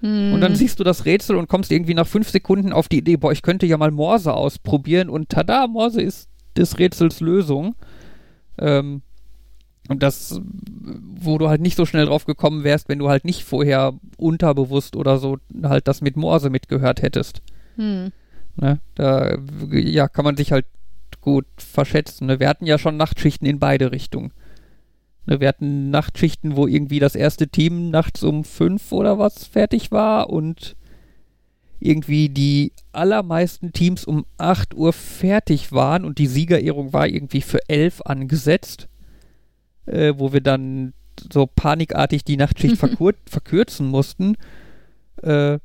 [0.05, 0.57] Und dann hm.
[0.57, 3.41] siehst du das Rätsel und kommst irgendwie nach fünf Sekunden auf die Idee, boah, ich
[3.41, 7.75] könnte ja mal Morse ausprobieren und tada, Morse ist des Rätsels Lösung.
[8.59, 9.03] Ähm,
[9.89, 10.41] und das,
[11.21, 14.97] wo du halt nicht so schnell drauf gekommen wärst, wenn du halt nicht vorher unterbewusst
[14.97, 17.43] oder so halt das mit Morse mitgehört hättest.
[17.77, 18.11] Hm.
[18.57, 18.81] Ne?
[18.95, 19.37] Da
[19.71, 20.67] ja, kann man sich halt
[21.21, 22.27] gut verschätzen.
[22.27, 22.41] Ne?
[22.41, 24.33] Wir hatten ja schon Nachtschichten in beide Richtungen.
[25.27, 25.41] Ne?
[25.41, 30.31] Wir hatten Nachtschichten, wo irgendwie das erste Team nachts um fünf oder was fertig war
[30.31, 30.77] und
[31.79, 37.59] irgendwie die allermeisten Teams um acht Uhr fertig waren und die Siegerehrung war irgendwie für
[37.69, 38.89] elf angesetzt
[39.87, 40.93] äh, wo wir dann
[41.33, 44.37] so panikartig die Nachtschicht verkur verkürzen mussten.
[45.23, 45.59] Äh,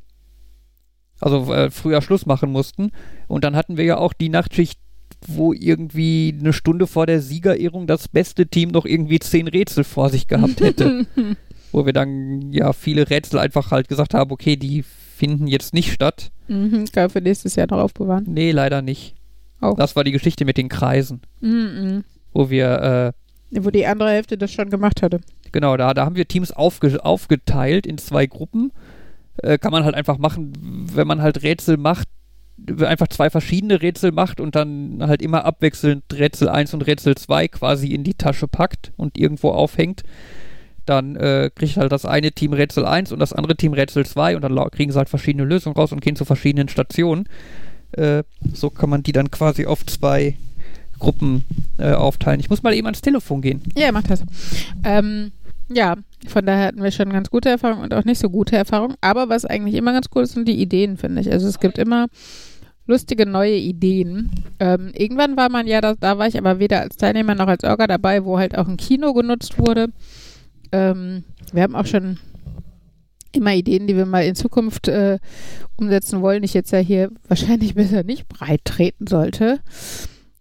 [1.19, 2.91] also äh, früher Schluss machen mussten.
[3.27, 4.79] Und dann hatten wir ja auch die Nachtschicht,
[5.27, 10.10] wo irgendwie eine Stunde vor der Siegerehrung das beste Team noch irgendwie zehn Rätsel vor
[10.10, 11.05] sich gehabt hätte.
[11.71, 15.91] wo wir dann ja viele Rätsel einfach halt gesagt haben, okay, die finden jetzt nicht
[15.91, 16.32] statt.
[16.47, 18.25] Mhm, kann für nächstes Jahr noch aufbewahren.
[18.27, 19.15] Nee, leider nicht.
[19.62, 19.75] Oh.
[19.77, 21.21] Das war die Geschichte mit den Kreisen.
[21.41, 22.03] Mhm.
[22.34, 25.19] Wo wir äh, wo die andere Hälfte das schon gemacht hatte.
[25.51, 28.71] Genau, da, da haben wir Teams aufge, aufgeteilt in zwei Gruppen.
[29.38, 30.53] Äh, kann man halt einfach machen,
[30.93, 32.07] wenn man halt Rätsel macht,
[32.81, 37.47] einfach zwei verschiedene Rätsel macht und dann halt immer abwechselnd Rätsel 1 und Rätsel 2
[37.47, 40.03] quasi in die Tasche packt und irgendwo aufhängt.
[40.85, 44.35] Dann äh, kriegt halt das eine Team Rätsel 1 und das andere Team Rätsel 2
[44.35, 47.29] und dann kriegen sie halt verschiedene Lösungen raus und gehen zu verschiedenen Stationen.
[47.93, 50.38] Äh, so kann man die dann quasi auf zwei
[50.99, 51.43] Gruppen
[51.77, 52.39] äh, aufteilen.
[52.39, 53.62] Ich muss mal eben ans Telefon gehen.
[53.75, 54.23] Ja, mach das.
[54.83, 55.31] Ähm,
[55.71, 55.95] ja,
[56.27, 58.95] von daher hatten wir schon ganz gute Erfahrungen und auch nicht so gute Erfahrungen.
[59.01, 61.31] Aber was eigentlich immer ganz cool ist, sind die Ideen, finde ich.
[61.31, 62.07] Also es gibt immer
[62.88, 64.31] lustige neue Ideen.
[64.59, 67.63] Ähm, irgendwann war man ja, da, da, war ich aber weder als Teilnehmer noch als
[67.63, 69.89] Orga dabei, wo halt auch ein Kino genutzt wurde.
[70.71, 72.17] Ähm, wir haben auch schon
[73.31, 75.19] immer Ideen, die wir mal in Zukunft äh,
[75.77, 76.43] umsetzen wollen.
[76.43, 79.59] Ich jetzt ja hier wahrscheinlich besser nicht breit treten sollte.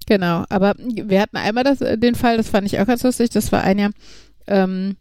[0.09, 3.29] Genau, aber wir hatten einmal das, äh, den Fall, das fand ich auch ganz lustig,
[3.29, 3.91] das war ein Jahr,
[4.47, 4.97] ähm,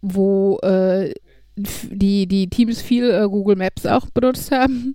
[0.00, 1.12] wo äh,
[1.56, 4.94] die, die Teams viel äh, Google Maps auch benutzt haben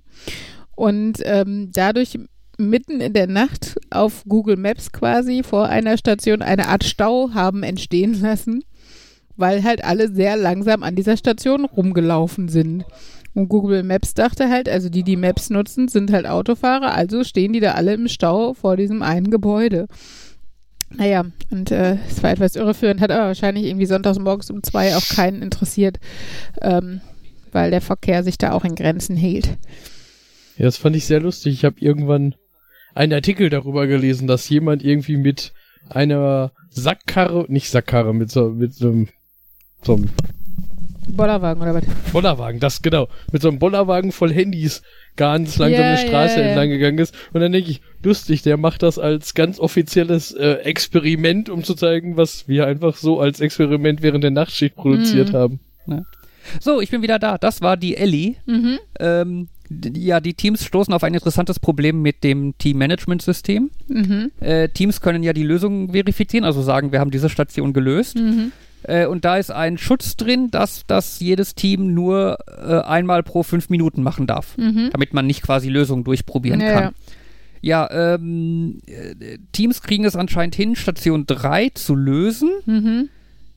[0.77, 2.17] und ähm, dadurch
[2.57, 7.61] mitten in der Nacht auf Google Maps quasi vor einer Station eine Art Stau haben
[7.61, 8.63] entstehen lassen,
[9.35, 12.85] weil halt alle sehr langsam an dieser Station rumgelaufen sind.
[13.33, 17.53] Und Google Maps dachte halt, also die, die Maps nutzen, sind halt Autofahrer, also stehen
[17.53, 19.87] die da alle im Stau vor diesem einen Gebäude.
[20.91, 24.95] Naja, und äh, es war etwas irreführend, hat aber wahrscheinlich irgendwie sonntags morgens um zwei
[24.95, 25.99] auch keinen interessiert,
[26.61, 27.01] ähm,
[27.51, 29.57] weil der Verkehr sich da auch in Grenzen hielt.
[30.57, 31.53] Ja, das fand ich sehr lustig.
[31.53, 32.35] Ich habe irgendwann
[32.95, 35.53] einen Artikel darüber gelesen, dass jemand irgendwie mit
[35.89, 39.05] einer Sackkarre, nicht Sackkarre, mit so, mit so
[39.83, 40.09] so einem
[41.15, 41.83] Bollerwagen oder was?
[42.11, 43.07] Bollerwagen, das genau.
[43.31, 44.81] Mit so einem Bollerwagen voll Handys
[45.15, 46.47] ganz langsam Ja, eine Straße ja, ja.
[46.49, 47.13] entlang gegangen ist.
[47.33, 51.75] Und dann denke ich, lustig, der macht das als ganz offizielles äh, Experiment, um zu
[51.75, 55.37] zeigen, was wir einfach so als Experiment während der Nachtschicht produziert Mhm.
[55.37, 55.59] haben.
[56.59, 57.37] So, ich bin wieder da.
[57.37, 58.35] Das war die Ellie.
[58.45, 58.79] Mhm.
[58.99, 59.47] Ähm,
[59.93, 63.69] ja, die Teams stoßen auf ein interessantes Problem mit dem Team-Management-System.
[63.87, 64.31] Mhm.
[64.39, 68.17] Äh, Teams können ja die Lösung verifizieren, also sagen, wir haben diese Station gelöst.
[68.17, 68.51] Mhm.
[68.83, 73.43] Äh, und da ist ein Schutz drin, dass das jedes Team nur äh, einmal pro
[73.43, 74.89] fünf Minuten machen darf, Mhm.
[74.91, 76.93] damit man nicht quasi Lösungen durchprobieren Ja, kann.
[77.61, 83.09] Ja, ähm, äh, Teams kriegen es anscheinend hin, Station 3 zu lösen Mhm.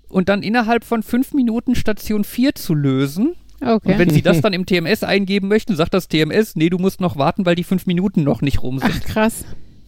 [0.08, 3.34] und dann innerhalb von fünf Minuten Station 4 zu lösen.
[3.60, 3.92] Okay.
[3.92, 7.00] Und wenn sie das dann im TMS eingeben möchten, sagt das TMS, nee, du musst
[7.00, 8.90] noch warten, weil die fünf Minuten noch nicht rum sind.
[8.92, 9.44] Ach, krass.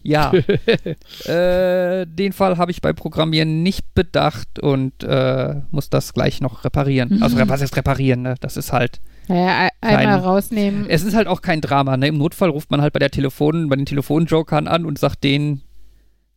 [0.07, 0.31] Ja.
[1.25, 6.63] äh, den Fall habe ich bei Programmieren nicht bedacht und äh, muss das gleich noch
[6.63, 7.19] reparieren.
[7.25, 8.35] Also was heißt reparieren, ne?
[8.39, 8.99] Das ist halt.
[9.27, 10.85] Naja, ein- einmal Kein- rausnehmen.
[10.89, 12.07] Es ist halt auch kein Drama, ne?
[12.07, 15.63] Im Notfall ruft man halt bei der Telefon, bei den Telefonjokern an und sagt denen,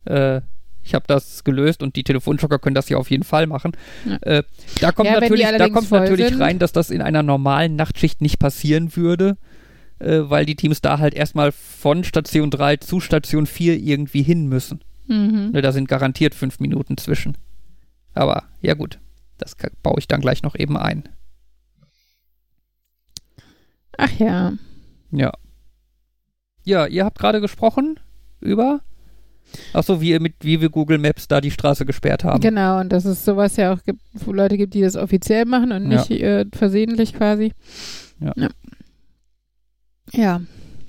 [0.05, 0.41] äh,
[0.81, 3.73] ich habe das gelöst und die Telefonjoker können das ja auf jeden Fall machen.
[4.05, 4.15] Ja.
[4.21, 4.43] Äh,
[4.81, 6.41] da kommt Ja, natürlich, da kommt natürlich sind.
[6.41, 9.37] rein, dass das in einer normalen Nachtschicht nicht passieren würde,
[9.99, 14.47] äh, weil die Teams da halt erstmal von Station 3 zu Station 4 irgendwie hin
[14.47, 14.81] müssen.
[15.07, 15.51] Mhm.
[15.51, 17.37] Ne, da sind garantiert fünf Minuten zwischen.
[18.13, 18.99] Aber ja gut,
[19.37, 21.03] das baue ich dann gleich noch eben ein.
[23.97, 24.53] Ach ja.
[25.11, 25.31] Ja.
[26.63, 27.99] Ja, ihr habt gerade gesprochen
[28.39, 28.81] über.
[29.73, 32.39] Ach so, wie mit wie wir Google Maps da die Straße gesperrt haben.
[32.39, 35.71] Genau, und dass es sowas ja auch gibt, wo Leute gibt, die das offiziell machen
[35.71, 35.97] und Ja.
[35.97, 37.53] nicht äh, versehentlich quasi.
[38.19, 38.33] Ja.
[38.35, 38.49] ja.
[40.13, 40.41] Ja.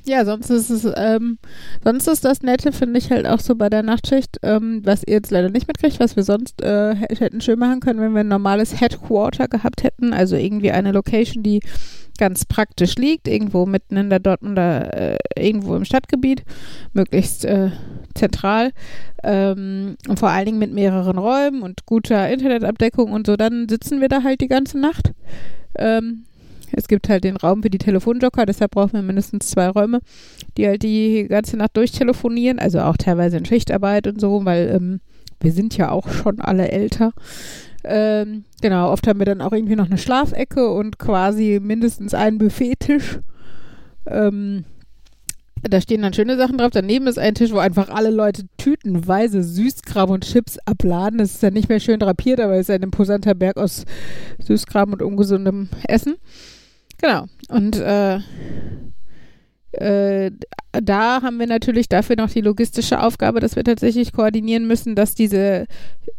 [0.06, 1.38] Ja, sonst ist es, ähm,
[1.84, 5.12] sonst ist das Nette, finde ich halt auch so bei der Nachtschicht, ähm, was ihr
[5.12, 8.20] jetzt leider nicht mitkriegt, was wir sonst äh, hä- hätten schön machen können, wenn wir
[8.20, 11.60] ein normales Headquarter gehabt hätten, also irgendwie eine Location, die
[12.18, 16.44] ganz praktisch liegt, irgendwo mitten in der Dortmunder, äh, irgendwo im Stadtgebiet,
[16.94, 17.70] möglichst äh,
[18.14, 18.70] zentral
[19.22, 24.00] ähm, und vor allen Dingen mit mehreren Räumen und guter Internetabdeckung und so, dann sitzen
[24.00, 25.12] wir da halt die ganze Nacht.
[25.76, 26.24] Ähm,
[26.72, 30.00] es gibt halt den Raum für die Telefonjoker, deshalb brauchen wir mindestens zwei Räume,
[30.56, 35.00] die halt die ganze Nacht durchtelefonieren, also auch teilweise in Schichtarbeit und so, weil ähm,
[35.40, 37.12] wir sind ja auch schon alle älter.
[37.82, 42.38] Ähm, genau, oft haben wir dann auch irgendwie noch eine Schlafecke und quasi mindestens einen
[42.38, 43.20] Buffettisch.
[44.06, 44.64] Ähm,
[45.62, 46.70] da stehen dann schöne Sachen drauf.
[46.72, 51.18] Daneben ist ein Tisch, wo einfach alle Leute tütenweise Süßkram und Chips abladen.
[51.18, 53.84] Das ist ja nicht mehr schön drapiert, aber es ist ein imposanter Berg aus
[54.42, 56.16] Süßkram und ungesundem Essen.
[57.00, 57.26] Genau.
[57.48, 58.20] Und äh,
[59.72, 60.30] äh,
[60.72, 65.14] da haben wir natürlich dafür noch die logistische Aufgabe, dass wir tatsächlich koordinieren müssen, dass
[65.14, 65.66] diese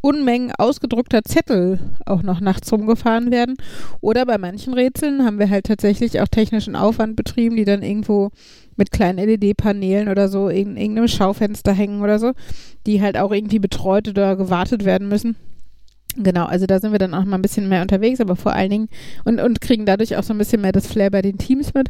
[0.01, 3.55] Unmengen ausgedruckter Zettel auch noch nachts rumgefahren werden.
[4.01, 8.31] Oder bei manchen Rätseln haben wir halt tatsächlich auch technischen Aufwand betrieben, die dann irgendwo
[8.75, 12.31] mit kleinen LED-Paneelen oder so in irgendeinem Schaufenster hängen oder so,
[12.87, 15.35] die halt auch irgendwie betreut oder gewartet werden müssen.
[16.17, 18.69] Genau, also da sind wir dann auch mal ein bisschen mehr unterwegs, aber vor allen
[18.69, 18.89] Dingen
[19.23, 21.87] und, und kriegen dadurch auch so ein bisschen mehr das Flair bei den Teams mit,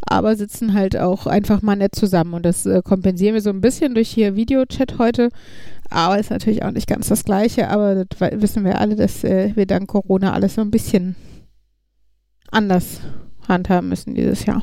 [0.00, 3.60] aber sitzen halt auch einfach mal nett zusammen und das äh, kompensieren wir so ein
[3.60, 5.28] bisschen durch hier Videochat heute,
[5.90, 9.52] aber ist natürlich auch nicht ganz das Gleiche, aber das wissen wir alle, dass äh,
[9.54, 11.14] wir dank Corona alles so ein bisschen
[12.50, 13.00] anders
[13.46, 14.62] handhaben müssen dieses Jahr.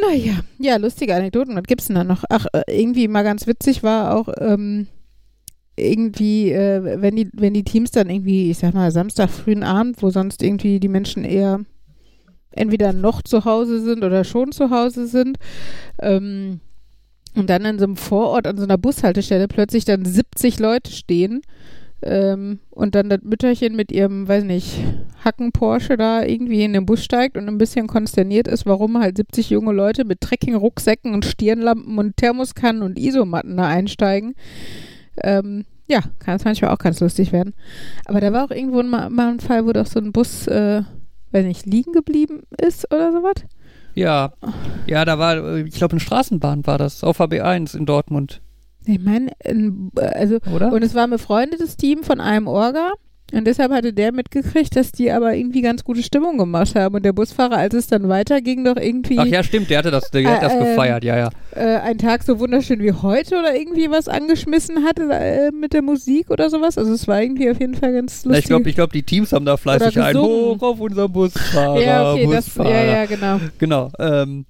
[0.00, 1.56] Naja, ja, lustige Anekdoten.
[1.56, 2.24] Was gibt's denn da noch?
[2.28, 4.86] Ach, äh, irgendwie mal ganz witzig war auch, ähm,
[5.80, 10.02] irgendwie, äh, wenn die, wenn die Teams dann irgendwie, ich sag mal, Samstag frühen Abend,
[10.02, 11.60] wo sonst irgendwie die Menschen eher
[12.52, 15.38] entweder noch zu Hause sind oder schon zu Hause sind,
[16.00, 16.60] ähm,
[17.36, 21.42] und dann in so einem Vorort an so einer Bushaltestelle plötzlich dann 70 Leute stehen
[22.02, 24.78] ähm, und dann das Mütterchen mit ihrem, weiß nicht,
[25.24, 29.16] Hacken Porsche da irgendwie in den Bus steigt und ein bisschen konsterniert ist, warum halt
[29.16, 34.34] 70 junge Leute mit Trekking-Rucksäcken und Stirnlampen und Thermoskannen und Isomatten da einsteigen.
[35.24, 37.54] Ähm, ja, kann es manchmal auch ganz lustig werden.
[38.04, 40.82] Aber da war auch irgendwo mal, mal ein Fall, wo doch so ein Bus, äh,
[41.32, 43.34] weiß nicht, liegen geblieben ist oder sowas.
[43.94, 44.32] Ja,
[44.86, 48.40] ja, da war, äh, ich glaube, eine Straßenbahn war das, auf HB1 in Dortmund,
[48.86, 50.72] Ich meine, ein- also oder?
[50.72, 52.92] Und es war ein befreundetes Team von einem Orga.
[53.32, 56.96] Und deshalb hatte der mitgekriegt, dass die aber irgendwie ganz gute Stimmung gemacht haben.
[56.96, 60.10] Und der Busfahrer, als es dann weiterging, doch irgendwie Ach ja, stimmt, der hatte das,
[60.10, 61.30] der hat das Äh, ähm, gefeiert, ja, ja.
[61.54, 65.82] äh, einen Tag so wunderschön wie heute oder irgendwie was angeschmissen hatte äh, mit der
[65.82, 66.76] Musik oder sowas.
[66.76, 68.44] Also es war irgendwie auf jeden Fall ganz lustig.
[68.44, 70.60] Ich glaube, ich glaub, die Teams haben da fleißig ein gesungen.
[70.60, 72.70] Hoch auf unser Busfahrer, ja, okay, das, Busfahrer.
[72.70, 73.40] ja, ja, genau.
[73.58, 73.90] Genau.
[73.98, 74.46] Ähm,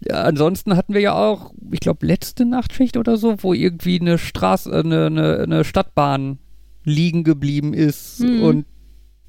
[0.00, 4.18] ja, ansonsten hatten wir ja auch, ich glaube, letzte Nachtschicht oder so, wo irgendwie eine
[4.18, 6.38] Straße, äh, eine, eine, eine Stadtbahn
[6.86, 8.42] liegen geblieben ist Mhm.
[8.42, 8.64] und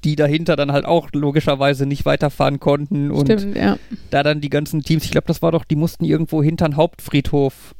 [0.04, 3.78] die dahinter dann halt auch logischerweise nicht weiterfahren konnten und Stimmt, ja.
[4.10, 6.76] da dann die ganzen Teams, ich glaube, das war doch, die mussten irgendwo hinter den
[6.76, 7.74] Hauptfriedhof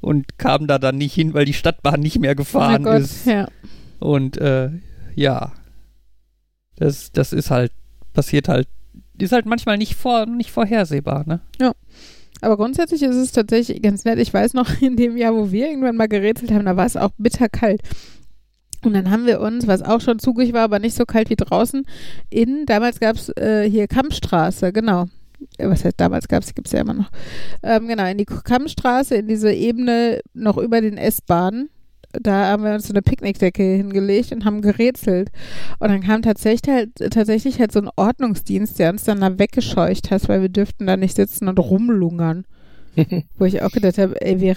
[0.00, 3.26] und kamen da dann nicht hin, weil die Stadtbahn nicht mehr Oh gefahren Gott, ist.
[3.26, 3.46] ja.
[3.98, 4.70] Und äh,
[5.14, 5.52] ja,
[6.76, 7.72] das, das ist halt,
[8.14, 8.66] passiert halt,
[9.18, 11.40] ist halt manchmal nicht, vor, nicht vorhersehbar, ne?
[12.40, 14.18] Aber grundsätzlich ist es tatsächlich ganz nett.
[14.18, 16.96] Ich weiß noch, in dem Jahr, wo wir irgendwann mal gerätselt haben, da war es
[16.96, 17.82] auch bitterkalt.
[18.84, 21.36] Und dann haben wir uns, was auch schon zugig war, aber nicht so kalt wie
[21.36, 21.84] draußen,
[22.30, 25.06] in, damals gab es äh, hier Kammstraße, genau.
[25.58, 27.10] Äh, Was heißt damals gab es, gibt es ja immer noch.
[27.62, 31.68] Ähm, genau, in die Kammstraße, in diese Ebene noch über den S-Bahnen.
[32.12, 35.30] Da haben wir uns so eine Picknickdecke hingelegt und haben gerätselt.
[35.78, 40.10] Und dann kam tatsächlich halt, tatsächlich halt so ein Ordnungsdienst, der uns dann da weggescheucht
[40.10, 42.46] hat, weil wir dürften da nicht sitzen und rumlungern.
[43.38, 44.56] Wo ich auch gedacht habe, ey, wir,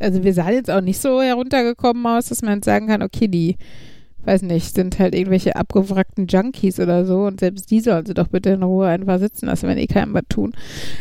[0.00, 3.28] also wir sahen jetzt auch nicht so heruntergekommen aus, dass man jetzt sagen kann, okay,
[3.28, 3.56] die,
[4.24, 8.28] weiß nicht, sind halt irgendwelche abgewrackten Junkies oder so und selbst die sollen sie doch
[8.28, 10.54] bitte in Ruhe einfach sitzen lassen, wenn die keinem was tun.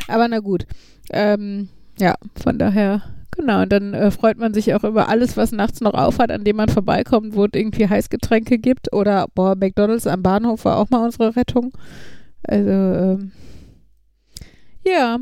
[0.08, 0.66] Aber na gut.
[1.12, 1.70] Ähm,
[2.00, 3.02] ja, von daher,
[3.36, 3.62] genau.
[3.64, 6.56] Und dann äh, freut man sich auch über alles, was nachts noch aufhat, an dem
[6.56, 8.94] man vorbeikommt, wo es irgendwie Heißgetränke gibt.
[8.94, 11.74] Oder, boah, McDonalds am Bahnhof war auch mal unsere Rettung.
[12.44, 13.32] Also, ähm,
[14.86, 15.20] ja.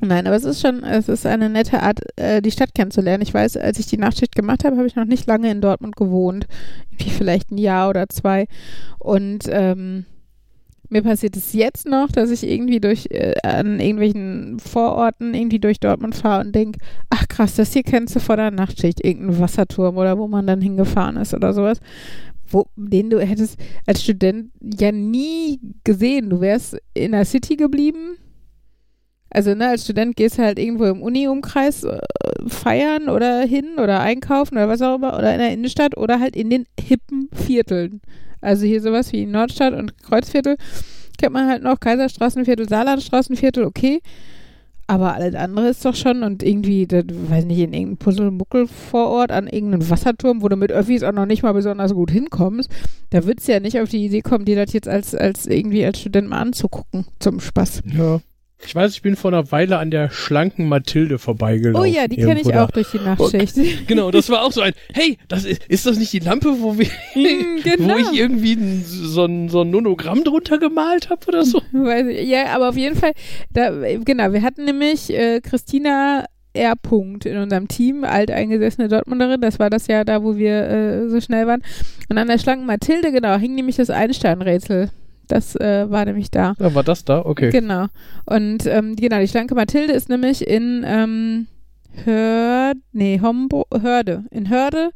[0.00, 3.22] Nein, aber es ist schon, es ist eine nette Art, äh, die Stadt kennenzulernen.
[3.22, 5.96] Ich weiß, als ich die Nachtschicht gemacht habe, habe ich noch nicht lange in Dortmund
[5.96, 6.46] gewohnt.
[6.90, 8.46] Irgendwie vielleicht ein Jahr oder zwei.
[9.00, 10.06] Und ähm,
[10.88, 15.80] mir passiert es jetzt noch, dass ich irgendwie durch äh, an irgendwelchen Vororten irgendwie durch
[15.80, 16.78] Dortmund fahre und denke,
[17.10, 20.60] ach krass, das hier kennst du vor der Nachtschicht, irgendein Wasserturm oder wo man dann
[20.60, 21.80] hingefahren ist oder sowas.
[22.50, 26.30] Wo, den du hättest als Student ja nie gesehen.
[26.30, 28.16] Du wärst in der City geblieben.
[29.30, 31.98] Also, ne, als Student gehst du halt irgendwo im Uni-Umkreis äh,
[32.46, 36.34] feiern oder hin oder einkaufen oder was auch immer oder in der Innenstadt oder halt
[36.34, 38.00] in den hippen Vierteln.
[38.40, 40.56] Also hier sowas wie Nordstadt und Kreuzviertel
[41.18, 44.00] kennt man halt noch, Kaiserstraßenviertel, Saarlandstraßenviertel, okay.
[44.86, 49.46] Aber alles andere ist doch schon und irgendwie, das, weiß nicht, in irgendeinem Puzzlemuckel-Vorort an
[49.46, 52.70] irgendeinem Wasserturm, wo du mit Öffis auch noch nicht mal besonders gut hinkommst,
[53.10, 55.84] da würdest du ja nicht auf die Idee kommen, dir das jetzt als, als irgendwie
[55.84, 57.82] als Student mal anzugucken, zum Spaß.
[57.84, 58.20] Ja.
[58.64, 61.80] Ich weiß, ich bin vor einer Weile an der schlanken Mathilde vorbeigelaufen.
[61.80, 63.56] Oh ja, die kenne ich auch durch die Nachtschicht.
[63.86, 66.76] Genau, das war auch so ein, hey, das ist, ist das nicht die Lampe, wo
[66.76, 67.94] wir, Mm, genau.
[67.94, 71.62] wo ich irgendwie ein, so, ein, so ein Nonogramm drunter gemalt habe oder so?
[71.72, 73.12] Ich, ja, aber auf jeden Fall,
[73.52, 73.70] da,
[74.04, 76.74] genau, wir hatten nämlich äh, Christina R.
[76.76, 81.20] Punkt in unserem Team, alteingesessene Dortmunderin, das war das Jahr da, wo wir äh, so
[81.20, 81.62] schnell waren.
[82.08, 84.90] Und an der schlanken Mathilde, genau, hing nämlich das Einstein-Rätsel.
[85.28, 86.54] Das äh, war nämlich da.
[86.58, 87.24] Ja, war das da?
[87.24, 87.50] Okay.
[87.50, 87.86] Genau.
[88.24, 91.46] Und ähm, genau, die schlanke Mathilde ist nämlich in ähm,
[92.04, 94.24] Hörde, nee, Hombo, Hörde.
[94.30, 94.90] In Hörde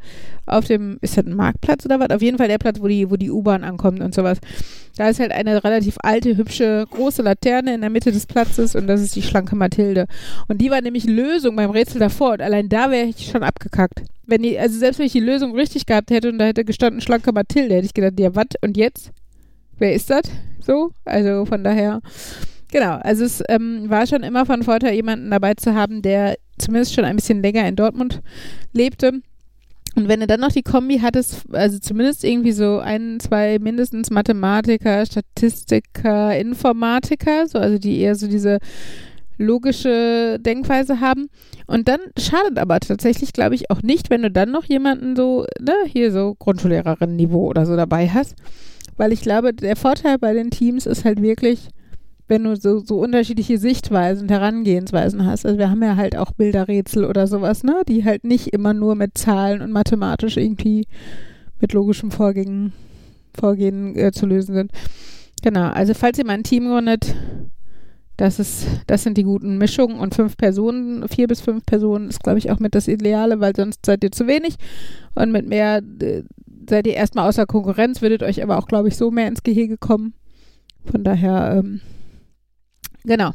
[0.46, 2.10] auf dem, ist das ein Marktplatz oder was?
[2.10, 4.38] Auf jeden Fall der Platz, wo die, wo die U-Bahn ankommt und sowas.
[4.96, 8.86] Da ist halt eine relativ alte, hübsche, große Laterne in der Mitte des Platzes und
[8.86, 10.06] das ist die schlanke Mathilde.
[10.48, 14.02] Und die war nämlich Lösung beim Rätsel davor und allein da wäre ich schon abgekackt.
[14.26, 17.00] Wenn die, also selbst wenn ich die Lösung richtig gehabt hätte und da hätte gestanden
[17.00, 18.46] schlanke Mathilde, hätte ich gedacht, ja, was?
[18.60, 19.12] Und jetzt?
[19.82, 20.22] Wer ist das?
[20.64, 20.92] So?
[21.04, 22.02] Also von daher.
[22.70, 26.94] Genau, also es ähm, war schon immer von Vorteil, jemanden dabei zu haben, der zumindest
[26.94, 28.22] schon ein bisschen länger in Dortmund
[28.72, 29.10] lebte.
[29.96, 34.10] Und wenn du dann noch die Kombi hattest, also zumindest irgendwie so ein, zwei mindestens
[34.10, 38.60] Mathematiker, Statistiker, Informatiker, so also die eher so diese
[39.36, 41.26] logische Denkweise haben.
[41.66, 45.44] Und dann schadet aber tatsächlich, glaube ich, auch nicht, wenn du dann noch jemanden so,
[45.58, 48.36] ne, hier so Grundschullehrerin-Niveau oder so dabei hast.
[48.96, 51.68] Weil ich glaube, der Vorteil bei den Teams ist halt wirklich,
[52.28, 55.44] wenn du so, so unterschiedliche Sichtweisen, Herangehensweisen hast.
[55.44, 58.94] Also wir haben ja halt auch Bilderrätsel oder sowas, ne, die halt nicht immer nur
[58.94, 60.86] mit Zahlen und mathematisch irgendwie
[61.60, 62.72] mit logischem Vorgehen,
[63.34, 64.72] Vorgehen äh, zu lösen sind.
[65.42, 67.14] Genau, also falls ihr mal ein Team gründet,
[68.16, 72.22] das ist, das sind die guten Mischungen und fünf Personen, vier bis fünf Personen ist,
[72.22, 74.56] glaube ich, auch mit das Ideale, weil sonst seid ihr zu wenig
[75.14, 76.22] und mit mehr äh,
[76.68, 79.76] seid ihr erstmal außer Konkurrenz, würdet euch aber auch, glaube ich, so mehr ins Gehege
[79.78, 80.14] kommen.
[80.90, 81.80] Von daher, ähm,
[83.04, 83.32] genau.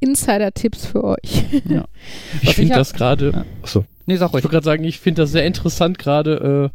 [0.00, 1.44] Insider-Tipps für euch.
[1.68, 1.84] Ja.
[2.42, 3.30] Ich finde ich das gerade.
[3.32, 3.44] Ja.
[3.62, 3.84] Achso.
[4.06, 4.44] Nee, sag Ich ruhig.
[4.44, 6.72] wollte gerade sagen, ich finde das sehr interessant gerade.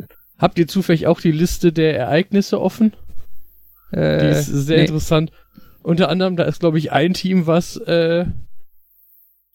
[0.00, 0.02] Äh,
[0.38, 2.92] habt ihr zufällig auch die Liste der Ereignisse offen?
[3.92, 4.82] Die Äh, ist sehr nee.
[4.84, 5.32] interessant.
[5.82, 8.26] Unter anderem, da ist, glaube ich, ein Team, was, äh,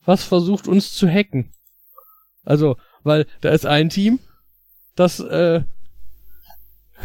[0.05, 1.51] was versucht, uns zu hacken.
[2.43, 4.19] Also, weil da ist ein Team,
[4.95, 5.61] das äh,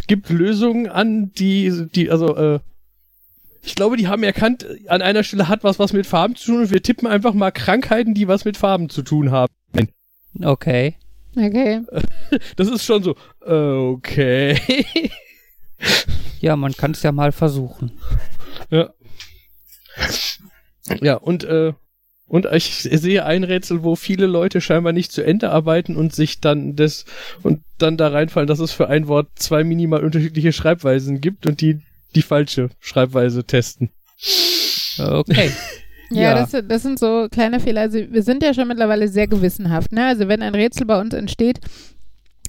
[0.06, 2.60] gibt Lösungen an, die, die, also, äh,
[3.62, 6.60] ich glaube, die haben erkannt, an einer Stelle hat was was mit Farben zu tun
[6.62, 9.52] und wir tippen einfach mal Krankheiten, die was mit Farben zu tun haben.
[10.42, 10.96] Okay.
[11.36, 11.82] Okay.
[12.56, 14.60] Das ist schon so, äh, okay.
[16.40, 17.92] Ja, man kann es ja mal versuchen.
[18.70, 18.90] Ja.
[21.00, 21.72] Ja, und, äh,
[22.28, 26.40] und ich sehe ein Rätsel, wo viele Leute scheinbar nicht zu Ende arbeiten und sich
[26.40, 27.04] dann das
[27.42, 31.60] und dann da reinfallen, dass es für ein Wort zwei minimal unterschiedliche Schreibweisen gibt und
[31.60, 31.80] die
[32.14, 33.90] die falsche Schreibweise testen.
[34.98, 35.50] Okay.
[36.10, 36.46] Ja, Ja.
[36.46, 37.82] Das, das sind so kleine Fehler.
[37.82, 39.92] Also wir sind ja schon mittlerweile sehr gewissenhaft.
[39.92, 40.06] Ne?
[40.06, 41.60] Also wenn ein Rätsel bei uns entsteht,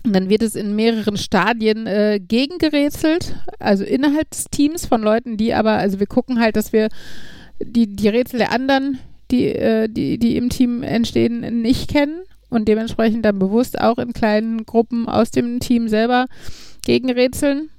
[0.04, 5.54] dann wird es in mehreren Stadien äh, gegengerätselt, also innerhalb des Teams von Leuten, die
[5.54, 6.88] aber, also wir gucken halt, dass wir
[7.62, 9.00] die, die Rätsel der anderen,
[9.32, 14.14] die, äh, die, die im Team entstehen, nicht kennen und dementsprechend dann bewusst auch in
[14.14, 16.28] kleinen Gruppen aus dem Team selber
[16.86, 17.70] gegenrätseln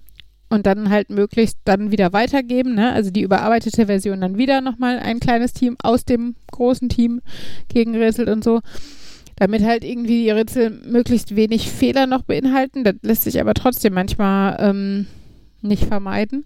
[0.49, 2.93] und dann halt möglichst dann wieder weitergeben, ne?
[2.93, 7.21] also die überarbeitete Version dann wieder nochmal ein kleines Team aus dem großen Team
[7.69, 8.61] gegenrätselt und so,
[9.37, 12.85] damit halt irgendwie die Rätsel möglichst wenig Fehler noch beinhalten.
[12.85, 15.07] Das lässt sich aber trotzdem manchmal ähm,
[15.63, 16.45] nicht vermeiden.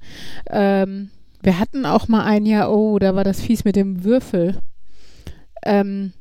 [0.51, 1.11] Ähm,
[1.43, 4.59] wir hatten auch mal ein Jahr, oh, da war das fies mit dem Würfel.
[5.65, 6.13] Ähm,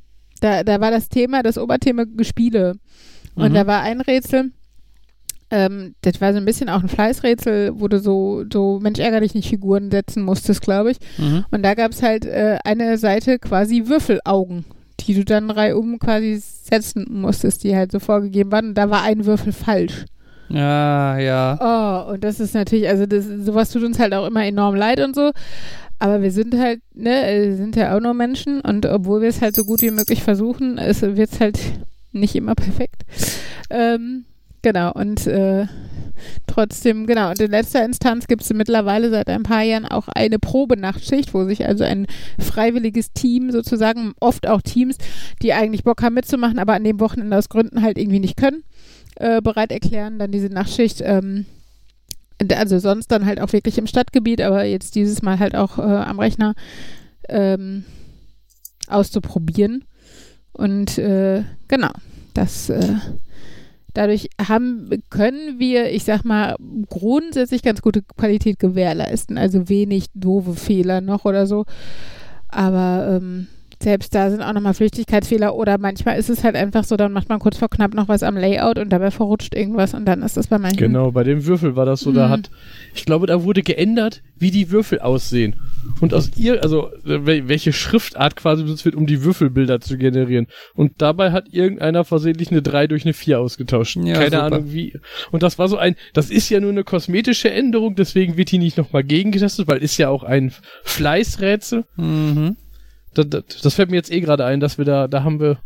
[0.42, 2.74] da, da war das Thema, das Oberthema Gespiele.
[3.36, 3.56] Und Mhm.
[3.56, 4.52] da war ein Rätsel,
[5.50, 9.36] ähm, das war so ein bisschen auch ein Fleißrätsel, wo du so, so Mensch ärgerlich
[9.36, 10.98] nicht Figuren setzen musstest, glaube ich.
[11.18, 11.46] Mhm.
[11.52, 14.66] Und da gab es halt äh, eine Seite quasi Würfelaugen,
[15.00, 18.70] die du dann reihum quasi setzen musstest, die halt so vorgegeben waren.
[18.70, 20.06] Und da war ein Würfel falsch.
[20.50, 22.06] Ja, ja.
[22.08, 25.00] Oh, und das ist natürlich, also das, sowas tut uns halt auch immer enorm leid
[25.00, 25.32] und so.
[26.00, 29.42] Aber wir sind halt, ne, äh, sind ja auch nur Menschen und obwohl wir es
[29.42, 31.60] halt so gut wie möglich versuchen, wird es halt
[32.12, 33.04] nicht immer perfekt.
[33.70, 34.26] Ähm,
[34.62, 35.66] genau, und äh,
[36.48, 40.40] trotzdem, genau, und in letzter Instanz gibt es mittlerweile seit ein paar Jahren auch eine
[40.40, 42.08] Probenachtschicht, wo sich also ein
[42.40, 44.98] freiwilliges Team sozusagen, oft auch Teams,
[45.42, 48.64] die eigentlich Bock haben mitzumachen, aber an dem Wochenende aus Gründen halt irgendwie nicht können,
[49.16, 51.46] äh, bereit erklären, dann diese Nachtschicht, ähm,
[52.54, 55.82] also sonst dann halt auch wirklich im Stadtgebiet, aber jetzt dieses Mal halt auch äh,
[55.82, 56.56] am Rechner
[57.30, 57.86] ähm,
[58.88, 59.86] auszuprobieren.
[60.52, 61.92] Und äh, genau,
[62.34, 62.96] das äh,
[63.94, 66.56] dadurch haben können wir, ich sag mal,
[66.90, 69.38] grundsätzlich ganz gute Qualität gewährleisten.
[69.38, 71.66] Also wenig doofe Fehler noch oder so.
[72.50, 73.48] Aber ähm,
[73.84, 77.30] selbst da sind auch nochmal Flüchtigkeitsfehler oder manchmal ist es halt einfach so, dann macht
[77.30, 80.38] man kurz vor knapp noch was am Layout und dabei verrutscht irgendwas und dann ist
[80.38, 80.78] das bei manchen.
[80.78, 82.32] Genau, bei dem Würfel war das so, da Mhm.
[82.32, 82.52] hat,
[82.96, 85.56] ich glaube, da wurde geändert, wie die Würfel aussehen.
[86.02, 90.48] Und aus ihr, also wel- welche Schriftart quasi benutzt wird, um die Würfelbilder zu generieren.
[90.74, 93.98] Und dabei hat irgendeiner versehentlich eine 3 durch eine 4 ausgetauscht.
[93.98, 94.44] Ja, Keine super.
[94.44, 94.94] Ahnung wie.
[95.32, 98.58] Und das war so ein, das ist ja nur eine kosmetische Änderung, deswegen wird die
[98.60, 100.52] nicht nochmal gegengetestet, weil ist ja auch ein
[100.84, 101.84] Fleißrätsel.
[101.98, 102.56] Mhm.
[103.14, 105.60] Das, das, das fällt mir jetzt eh gerade ein, dass wir da, da haben wir,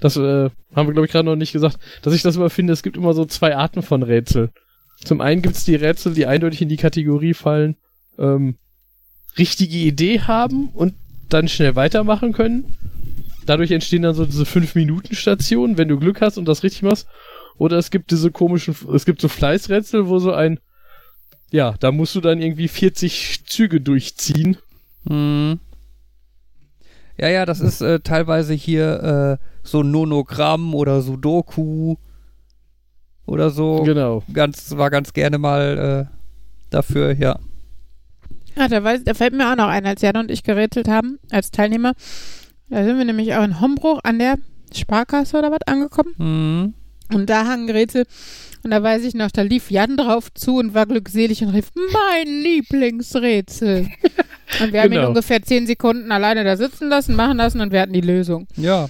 [0.00, 2.72] das äh, haben wir glaube ich gerade noch nicht gesagt, dass ich das immer finde,
[2.72, 4.50] es gibt immer so zwei Arten von Rätsel.
[5.04, 7.76] Zum einen gibt's die Rätsel, die eindeutig in die Kategorie fallen,
[8.18, 8.56] ähm,
[9.36, 10.94] richtige Idee haben und
[11.28, 12.76] dann schnell weitermachen können.
[13.46, 17.06] Dadurch entstehen dann so diese 5-Minuten-Stationen, wenn du Glück hast und das richtig machst.
[17.58, 20.58] Oder es gibt diese komischen, es gibt so Fleißrätsel, wo so ein,
[21.50, 24.56] ja, da musst du dann irgendwie 40 Züge durchziehen.
[25.04, 25.60] Mhm.
[27.16, 31.96] Ja, ja, das ist äh, teilweise hier äh, so Nonogramm oder Sudoku
[33.26, 33.82] oder so.
[33.82, 34.22] Genau.
[34.32, 36.16] Ganz, war ganz gerne mal äh,
[36.70, 37.38] dafür, ja.
[38.56, 41.18] Ah, da, weiß, da fällt mir auch noch ein, als Jan und ich gerätselt haben,
[41.30, 41.94] als Teilnehmer.
[42.68, 44.36] Da sind wir nämlich auch in Hombruch an der
[44.72, 46.14] Sparkasse oder was angekommen.
[46.18, 46.74] Mhm.
[47.12, 48.06] Und da hangen Rätsel.
[48.62, 51.70] Und da weiß ich noch, da lief Jan drauf zu und war glückselig und rief,
[51.74, 53.88] mein Lieblingsrätsel.
[54.60, 55.08] und wir haben ihn Genau.
[55.08, 58.46] ungefähr zehn Sekunden alleine da sitzen lassen, machen lassen und wir hatten die Lösung.
[58.56, 58.88] Ja.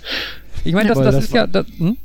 [0.65, 1.47] Ich meine, das, das, das ist ja.
[1.47, 1.97] Das, hm?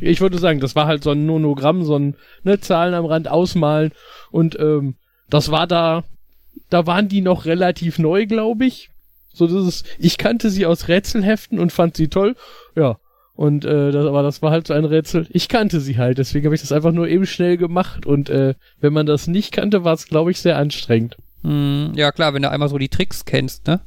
[0.00, 3.28] Ich wollte sagen, das war halt so ein Nonogramm, so ein ne, Zahlen am Rand
[3.28, 3.92] ausmalen
[4.30, 4.96] und ähm,
[5.30, 6.04] das war da,
[6.70, 8.90] da waren die noch relativ neu, glaube ich.
[9.32, 12.34] So das ist, ich kannte sie aus Rätselheften und fand sie toll,
[12.74, 12.98] ja.
[13.34, 15.28] Und äh, das, aber das war halt so ein Rätsel.
[15.30, 18.54] Ich kannte sie halt, deswegen habe ich das einfach nur eben schnell gemacht und äh,
[18.80, 21.16] wenn man das nicht kannte, war es, glaube ich, sehr anstrengend.
[21.42, 23.80] Hm, ja, klar, wenn du einmal so die Tricks kennst, ne?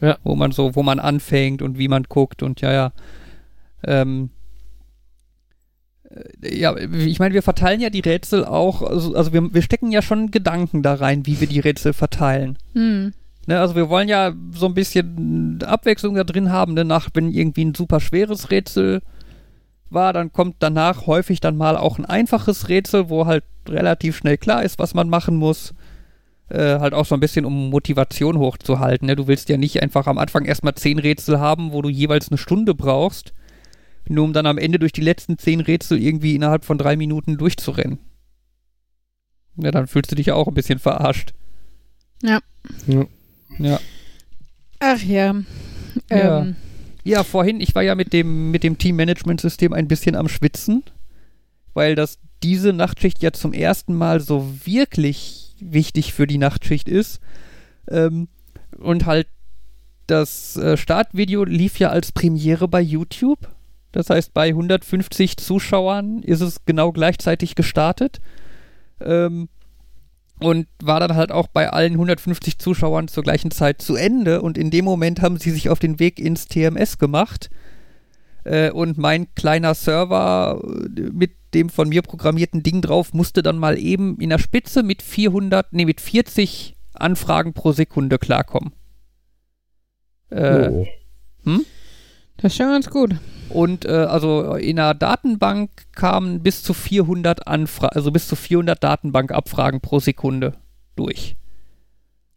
[0.00, 0.18] Ja.
[0.22, 2.92] Wo man so, wo man anfängt und wie man guckt und ja, ja.
[3.84, 4.30] Ähm,
[6.10, 9.90] äh, ja, ich meine, wir verteilen ja die Rätsel auch, also, also wir, wir stecken
[9.90, 12.58] ja schon Gedanken da rein, wie wir die Rätsel verteilen.
[12.74, 13.12] Hm.
[13.46, 16.84] Ne, also wir wollen ja so ein bisschen Abwechslung da drin haben, ne?
[16.84, 19.00] Nach, wenn irgendwie ein super schweres Rätsel
[19.90, 24.36] war, dann kommt danach häufig dann mal auch ein einfaches Rätsel, wo halt relativ schnell
[24.36, 25.72] klar ist, was man machen muss.
[26.50, 29.06] Äh, halt auch so ein bisschen, um Motivation hochzuhalten.
[29.06, 29.16] Ne?
[29.16, 32.38] Du willst ja nicht einfach am Anfang erstmal zehn Rätsel haben, wo du jeweils eine
[32.38, 33.34] Stunde brauchst,
[34.08, 37.36] nur um dann am Ende durch die letzten zehn Rätsel irgendwie innerhalb von drei Minuten
[37.36, 37.98] durchzurennen.
[39.56, 41.34] Ja, dann fühlst du dich ja auch ein bisschen verarscht.
[42.22, 42.40] Ja.
[42.86, 43.04] Ja.
[43.58, 43.80] Ja.
[44.78, 45.34] Ach ja.
[46.10, 46.42] Ja.
[46.42, 46.56] Ähm,
[47.04, 50.84] Ja, vorhin, ich war ja mit dem, mit dem Team-Management-System ein bisschen am Schwitzen,
[51.74, 57.20] weil das diese Nachtschicht ja zum ersten Mal so wirklich wichtig für die Nachtschicht ist.
[57.88, 58.28] Ähm,
[58.78, 59.26] und halt
[60.06, 63.48] das äh, Startvideo lief ja als Premiere bei YouTube.
[63.92, 68.20] Das heißt, bei 150 Zuschauern ist es genau gleichzeitig gestartet.
[69.00, 69.48] Ähm,
[70.40, 74.40] und war dann halt auch bei allen 150 Zuschauern zur gleichen Zeit zu Ende.
[74.40, 77.50] Und in dem Moment haben sie sich auf den Weg ins TMS gemacht.
[78.44, 83.58] Äh, und mein kleiner Server äh, mit dem von mir programmierten Ding drauf musste dann
[83.58, 88.72] mal eben in der Spitze mit 400, nee, mit 40 Anfragen pro Sekunde klarkommen.
[90.30, 90.86] Äh, Oh.
[92.36, 93.14] das ist schon ganz gut.
[93.48, 98.82] Und äh, also in der Datenbank kamen bis zu 400 Anfragen, also bis zu 400
[98.82, 100.54] Datenbankabfragen pro Sekunde
[100.96, 101.36] durch.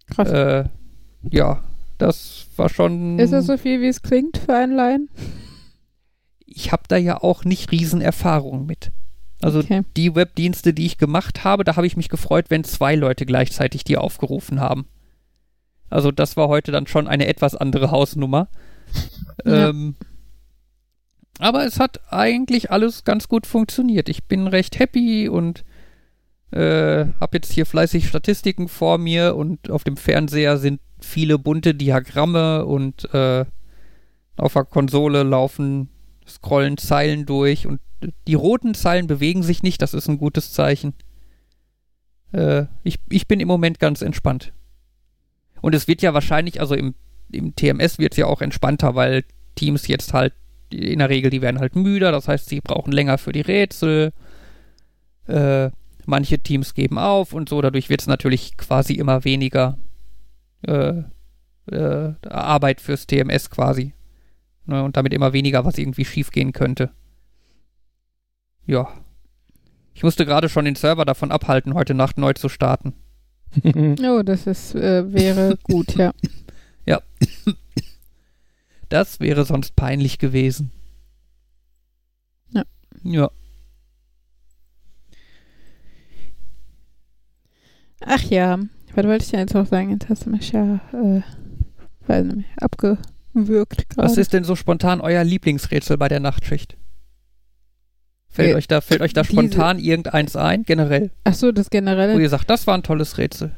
[0.10, 0.30] Krass.
[0.30, 0.66] Äh,
[1.30, 1.64] ja,
[1.98, 3.20] das war schon.
[3.20, 5.10] Ist das so viel, wie es klingt für einen Laien?
[6.46, 8.92] Ich habe da ja auch nicht riesen Erfahrung mit.
[9.42, 9.82] Also Okay.
[9.98, 13.84] die Webdienste, die ich gemacht habe, da habe ich mich gefreut, wenn zwei Leute gleichzeitig
[13.84, 14.86] die aufgerufen haben.
[15.90, 18.48] Also das war heute dann schon eine etwas andere Hausnummer.
[19.46, 19.70] Ja.
[19.70, 19.96] Ähm,
[21.40, 24.08] aber es hat eigentlich alles ganz gut funktioniert.
[24.10, 25.64] Ich bin recht happy und
[26.52, 31.74] äh, habe jetzt hier fleißig Statistiken vor mir und auf dem Fernseher sind viele bunte
[31.74, 33.46] Diagramme und äh,
[34.38, 35.90] auf der Konsole laufen,
[36.28, 37.80] scrollen Zeilen durch und
[38.28, 40.94] die roten Zeilen bewegen sich nicht, das ist ein gutes Zeichen.
[42.32, 44.54] Äh, ich, ich bin im Moment ganz entspannt.
[45.62, 46.96] Und es wird ja wahrscheinlich, also im,
[47.32, 49.24] im TMS wird es ja auch entspannter, weil
[49.56, 50.34] Teams jetzt halt,
[50.72, 54.14] in der Regel, die werden halt müder, das heißt, sie brauchen länger für die Rätsel.
[55.28, 55.70] Äh,
[56.06, 59.78] manche Teams geben auf und so, dadurch wird es natürlich quasi immer weniger
[60.64, 61.04] äh,
[61.72, 63.94] äh, Arbeit fürs TMS quasi.
[64.66, 66.92] Ne, und damit immer weniger, was irgendwie schiefgehen könnte.
[68.66, 68.88] Ja.
[69.94, 72.94] Ich musste gerade schon den Server davon abhalten, heute Nacht neu zu starten.
[73.66, 76.14] Oh, das ist, äh, wäre gut, ja.
[78.92, 80.70] Das wäre sonst peinlich gewesen.
[82.50, 82.64] Ja.
[83.04, 83.32] Ja.
[88.02, 88.60] Ach ja,
[88.94, 89.92] was wollte ich denn jetzt noch sagen?
[89.92, 91.22] Jetzt hast du mich ja, äh,
[92.06, 94.10] weiß nicht abgewürgt gerade.
[94.10, 96.76] Was ist denn so spontan euer Lieblingsrätsel bei der Nachtschicht?
[98.32, 101.12] Fällt Äh, euch da, fällt euch da spontan irgendeins ein, generell?
[101.26, 102.20] Ach so, das Wo generelle.
[102.22, 103.52] ihr sagt, das war ein tolles Rätsel.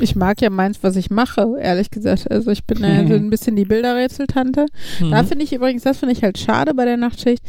[0.00, 2.30] Ich mag ja meins, was ich mache, ehrlich gesagt.
[2.30, 4.66] Also ich bin ja so ein bisschen die Bilderrätseltante.
[5.00, 5.26] Da Mhm.
[5.26, 7.42] finde ich übrigens, das finde ich halt schade bei der Nachtschicht,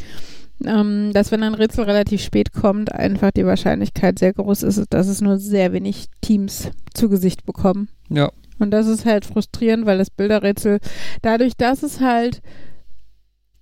[0.64, 5.08] ähm, dass wenn ein Rätsel relativ spät kommt, einfach die Wahrscheinlichkeit sehr groß ist, dass
[5.08, 7.88] es nur sehr wenig Teams zu Gesicht bekommen.
[8.08, 8.30] Ja.
[8.58, 10.78] Und das ist halt frustrierend, weil das Bilderrätsel,
[11.20, 12.40] dadurch, dass es halt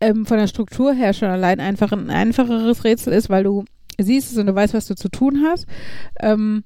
[0.04, 3.64] ähm, von der Struktur her schon allein einfach ein einfacheres Rätsel ist, weil du
[3.98, 5.66] siehst es und du weißt, was du zu tun hast.
[6.20, 6.64] Ähm,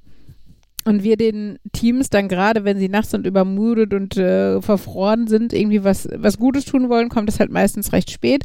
[0.85, 5.53] und wir den Teams dann gerade, wenn sie nachts und übermüdet und äh, verfroren sind,
[5.53, 8.43] irgendwie was, was Gutes tun wollen, kommt es halt meistens recht spät.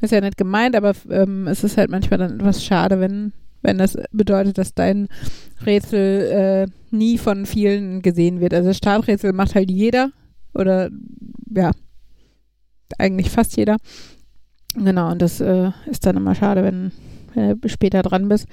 [0.00, 3.76] Ist ja nicht gemeint, aber ähm, es ist halt manchmal dann etwas schade, wenn, wenn
[3.76, 5.08] das bedeutet, dass dein
[5.66, 8.54] Rätsel äh, nie von vielen gesehen wird.
[8.54, 10.12] Also das Starträtsel macht halt jeder
[10.54, 10.88] oder
[11.54, 11.72] ja,
[12.98, 13.76] eigentlich fast jeder.
[14.74, 16.92] Genau, und das äh, ist dann immer schade, wenn,
[17.34, 18.46] wenn du später dran bist.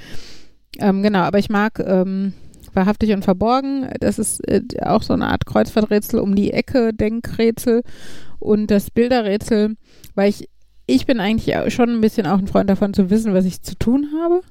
[0.78, 2.34] Ähm, genau, aber ich mag ähm,
[2.74, 3.90] wahrhaftig und verborgen.
[4.00, 7.84] Das ist äh, auch so eine Art Kreuzfahrträtsel um die Ecke, Denkrätsel
[8.40, 9.76] und das Bilderrätsel,
[10.16, 10.50] weil ich
[10.92, 13.78] ich bin eigentlich schon ein bisschen auch ein Freund davon zu wissen, was ich zu
[13.78, 14.42] tun habe.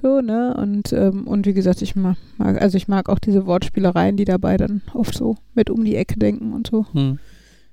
[0.00, 0.54] So, ne?
[0.56, 4.24] Und, ähm, und wie gesagt, ich mag, mag, also ich mag auch diese Wortspielereien, die
[4.24, 7.18] dabei dann oft so mit um die Ecke denken und so Hm.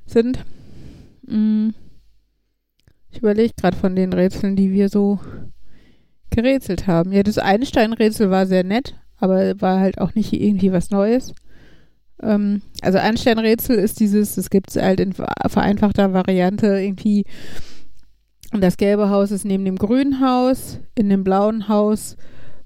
[0.05, 0.45] sind.
[1.25, 1.69] Mm.
[3.12, 5.20] Ich überlege gerade von den Rätseln, die wir so
[6.30, 7.12] gerätselt haben.
[7.12, 11.34] Ja, das Einstein-Rätsel war sehr nett, aber war halt auch nicht irgendwie was Neues.
[12.22, 17.26] Ähm, also Einstein-Rätsel ist dieses, das gibt es halt in ver- vereinfachter Variante irgendwie.
[18.51, 20.80] Das gelbe Haus ist neben dem grünen Haus.
[20.95, 22.18] In dem blauen Haus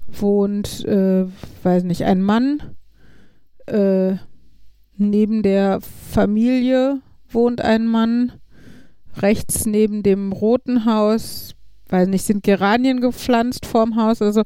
[0.08, 1.26] wohnt, äh,
[1.62, 2.62] weiß nicht, ein Mann.
[3.66, 4.16] Äh,
[4.96, 8.32] neben der Familie wohnt ein Mann.
[9.20, 11.54] Rechts neben dem roten Haus,
[11.88, 14.42] weiß nicht, sind Geranien gepflanzt vorm Haus oder so.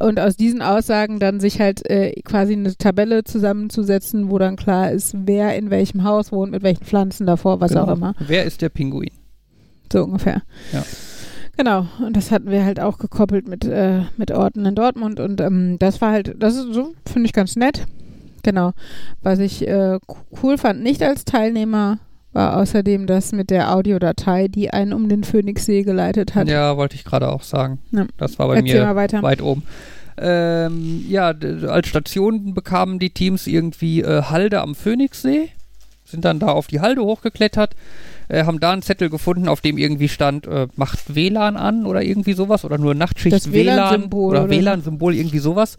[0.00, 4.90] Und aus diesen Aussagen dann sich halt äh, quasi eine Tabelle zusammenzusetzen, wo dann klar
[4.92, 7.84] ist, wer in welchem Haus wohnt, mit welchen Pflanzen davor, was Genau.
[7.84, 8.14] auch immer.
[8.18, 9.10] Wer ist der Pinguin?
[9.92, 10.42] So ungefähr.
[10.72, 10.84] Ja.
[11.56, 15.40] Genau, und das hatten wir halt auch gekoppelt mit, äh, mit Orten in Dortmund und
[15.40, 17.86] ähm, das war halt, das ist so, finde ich ganz nett.
[18.42, 18.72] Genau.
[19.22, 19.98] Was ich äh,
[20.42, 21.98] cool fand, nicht als Teilnehmer,
[22.32, 26.48] war außerdem das mit der Audiodatei, die einen um den Phoenixsee geleitet hat.
[26.48, 27.78] Ja, wollte ich gerade auch sagen.
[27.90, 28.06] Ja.
[28.18, 29.64] Das war bei Erzähl mir weit oben.
[30.22, 31.32] Ähm, ja,
[31.68, 35.48] als Station bekamen die Teams irgendwie äh, Halde am Phoenixsee,
[36.04, 37.74] sind dann da auf die Halde hochgeklettert,
[38.28, 42.02] äh, haben da einen Zettel gefunden, auf dem irgendwie stand, äh, macht WLAN an oder
[42.02, 44.60] irgendwie sowas oder nur Nachtschicht Das WLAN-Symbol oder oder so.
[44.60, 45.78] WLAN-Symbol, irgendwie sowas.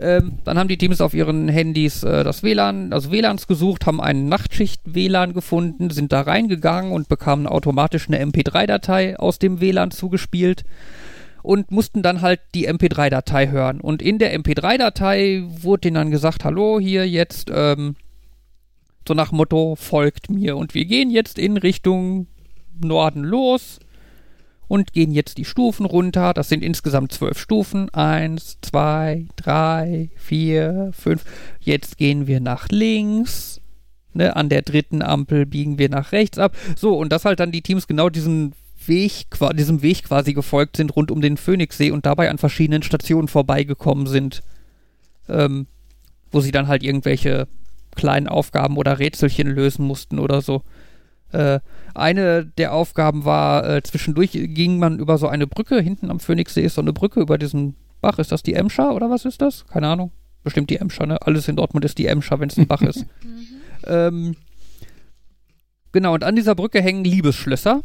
[0.00, 4.00] Ähm, dann haben die Teams auf ihren Handys äh, das WLAN, also WLANs gesucht, haben
[4.00, 10.64] einen Nachtschicht-WLAN gefunden, sind da reingegangen und bekamen automatisch eine MP3-Datei aus dem WLAN zugespielt
[11.42, 13.80] und mussten dann halt die MP3-Datei hören.
[13.80, 17.96] Und in der MP3-Datei wurde denen dann gesagt, hallo, hier jetzt, ähm,
[19.06, 20.56] so nach Motto, folgt mir.
[20.56, 22.26] Und wir gehen jetzt in Richtung
[22.80, 23.80] Norden los
[24.70, 26.32] und gehen jetzt die Stufen runter.
[26.32, 27.92] Das sind insgesamt zwölf Stufen.
[27.92, 31.24] Eins, zwei, drei, vier, fünf.
[31.58, 33.60] Jetzt gehen wir nach links.
[34.12, 36.56] Ne, an der dritten Ampel biegen wir nach rechts ab.
[36.76, 38.52] So, und dass halt dann die Teams genau diesen
[38.86, 43.26] Weg, diesem Weg quasi gefolgt sind rund um den Phoenixsee und dabei an verschiedenen Stationen
[43.26, 44.40] vorbeigekommen sind,
[45.28, 45.66] ähm,
[46.30, 47.48] wo sie dann halt irgendwelche
[47.96, 50.62] kleinen Aufgaben oder Rätselchen lösen mussten oder so.
[51.32, 51.60] Äh,
[51.94, 56.62] eine der Aufgaben war, äh, zwischendurch ging man über so eine Brücke, hinten am Phoenixsee
[56.62, 58.18] ist so eine Brücke über diesen Bach.
[58.18, 59.66] Ist das die Emscher oder was ist das?
[59.66, 60.12] Keine Ahnung.
[60.42, 61.20] Bestimmt die Emscher, ne?
[61.22, 63.04] Alles in Dortmund ist die Emscher, wenn es ein Bach ist.
[63.86, 64.36] ähm,
[65.92, 67.82] genau, und an dieser Brücke hängen Liebesschlösser.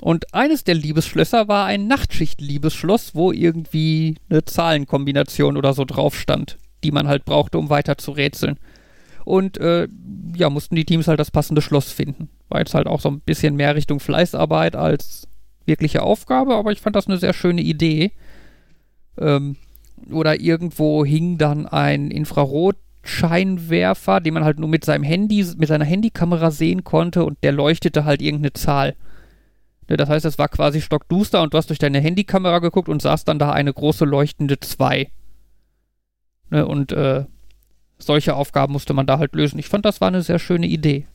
[0.00, 6.58] Und eines der Liebesschlösser war ein Nachtschicht-Liebesschloss, wo irgendwie eine Zahlenkombination oder so drauf stand,
[6.84, 8.58] die man halt brauchte, um weiter zu rätseln.
[9.24, 9.88] Und äh,
[10.36, 12.28] ja, mussten die Teams halt das passende Schloss finden.
[12.48, 15.28] War jetzt halt auch so ein bisschen mehr Richtung Fleißarbeit als
[15.64, 18.12] wirkliche Aufgabe, aber ich fand das eine sehr schöne Idee.
[19.18, 19.56] Ähm,
[20.10, 25.84] oder irgendwo hing dann ein Infrarotscheinwerfer, den man halt nur mit seinem Handy, mit seiner
[25.84, 28.94] Handykamera sehen konnte und der leuchtete halt irgendeine Zahl.
[29.88, 33.02] Ne, Das heißt, es war quasi stockduster und du hast durch deine Handykamera geguckt und
[33.02, 35.10] sahst dann da eine große leuchtende 2.
[36.50, 37.24] Ne, Und äh,
[37.98, 39.58] solche Aufgaben musste man da halt lösen.
[39.58, 41.06] Ich fand, das war eine sehr schöne Idee.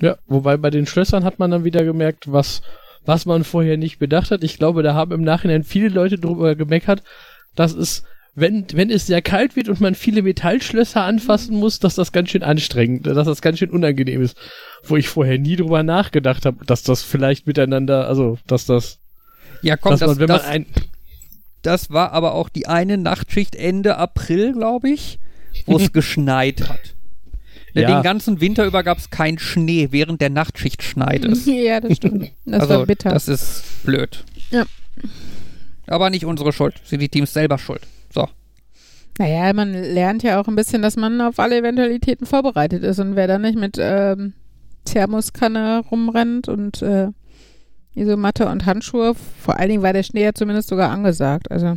[0.00, 2.62] Ja, wobei bei den Schlössern hat man dann wieder gemerkt, was,
[3.04, 4.42] was man vorher nicht bedacht hat.
[4.42, 7.02] Ich glaube, da haben im Nachhinein viele Leute drüber gemeckert,
[7.54, 11.96] dass es, wenn, wenn es sehr kalt wird und man viele Metallschlösser anfassen muss, dass
[11.96, 14.36] das ganz schön anstrengend, dass das ganz schön unangenehm ist.
[14.84, 18.98] Wo ich vorher nie drüber nachgedacht habe, dass das vielleicht miteinander, also, dass das,
[19.62, 20.66] Ja, komm, dass das, man, wenn das, man ein,
[21.62, 25.18] das war aber auch die eine Nachtschicht Ende April, glaube ich,
[25.66, 26.94] wo es geschneit hat.
[27.74, 27.86] Ja.
[27.86, 31.46] Den ganzen Winter über gab es keinen Schnee, während der Nachtschicht schneit es.
[31.46, 32.30] ja, das stimmt.
[32.44, 33.10] Das also, war bitter.
[33.10, 34.24] das ist blöd.
[34.50, 34.64] Ja.
[35.86, 36.74] Aber nicht unsere Schuld.
[36.84, 37.82] Sind die Teams selber schuld.
[38.12, 38.28] So.
[39.18, 43.16] Naja, man lernt ja auch ein bisschen, dass man auf alle Eventualitäten vorbereitet ist und
[43.16, 44.32] wer da nicht mit ähm,
[44.84, 47.08] Thermoskanne rumrennt und äh,
[47.94, 51.50] Isomatte und Handschuhe, vor allen Dingen war der Schnee ja zumindest sogar angesagt.
[51.50, 51.76] Also,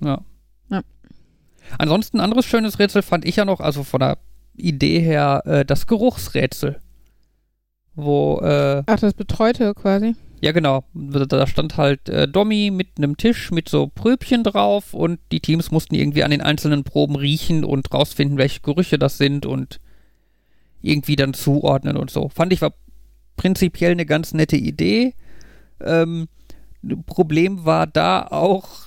[0.00, 0.20] Ja.
[0.68, 0.82] Ja.
[1.78, 4.18] Ansonsten ein anderes schönes Rätsel fand ich ja noch, also von der
[4.56, 6.80] Idee her, äh, das Geruchsrätsel.
[7.94, 10.16] Wo, äh, ach, das Betreute quasi.
[10.40, 15.20] ja genau, da stand halt äh, Dommy mit einem Tisch mit so Pröbchen drauf und
[15.30, 19.46] die Teams mussten irgendwie an den einzelnen Proben riechen und rausfinden, welche Gerüche das sind
[19.46, 19.80] und
[20.82, 22.28] irgendwie dann zuordnen und so.
[22.28, 22.74] Fand ich war
[23.36, 25.14] prinzipiell eine ganz nette Idee.
[25.80, 26.28] Ähm,
[27.06, 28.83] Problem war da auch,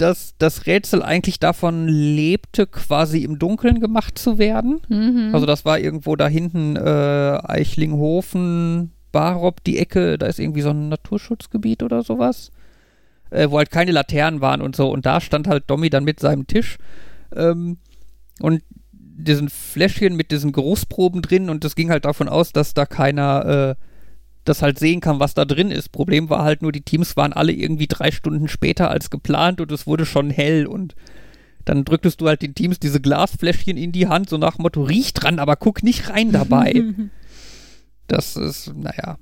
[0.00, 4.80] dass das Rätsel eigentlich davon lebte, quasi im Dunkeln gemacht zu werden.
[4.88, 5.30] Mhm.
[5.34, 10.70] Also das war irgendwo da hinten äh, Eichlinghofen, Barop, die Ecke, da ist irgendwie so
[10.70, 12.50] ein Naturschutzgebiet oder sowas,
[13.30, 14.90] äh, wo halt keine Laternen waren und so.
[14.90, 16.78] Und da stand halt Dommy dann mit seinem Tisch
[17.36, 17.76] ähm,
[18.40, 22.86] und diesen Fläschchen mit diesen Geruchsproben drin und das ging halt davon aus, dass da
[22.86, 23.89] keiner äh,
[24.44, 25.90] das halt sehen kann, was da drin ist.
[25.92, 29.70] Problem war halt nur, die Teams waren alle irgendwie drei Stunden später als geplant und
[29.72, 30.94] es wurde schon hell und
[31.64, 34.82] dann drücktest du halt den Teams diese Glasfläschchen in die Hand, so nach dem Motto,
[34.82, 36.82] riech dran, aber guck nicht rein dabei.
[38.06, 39.18] das ist, naja.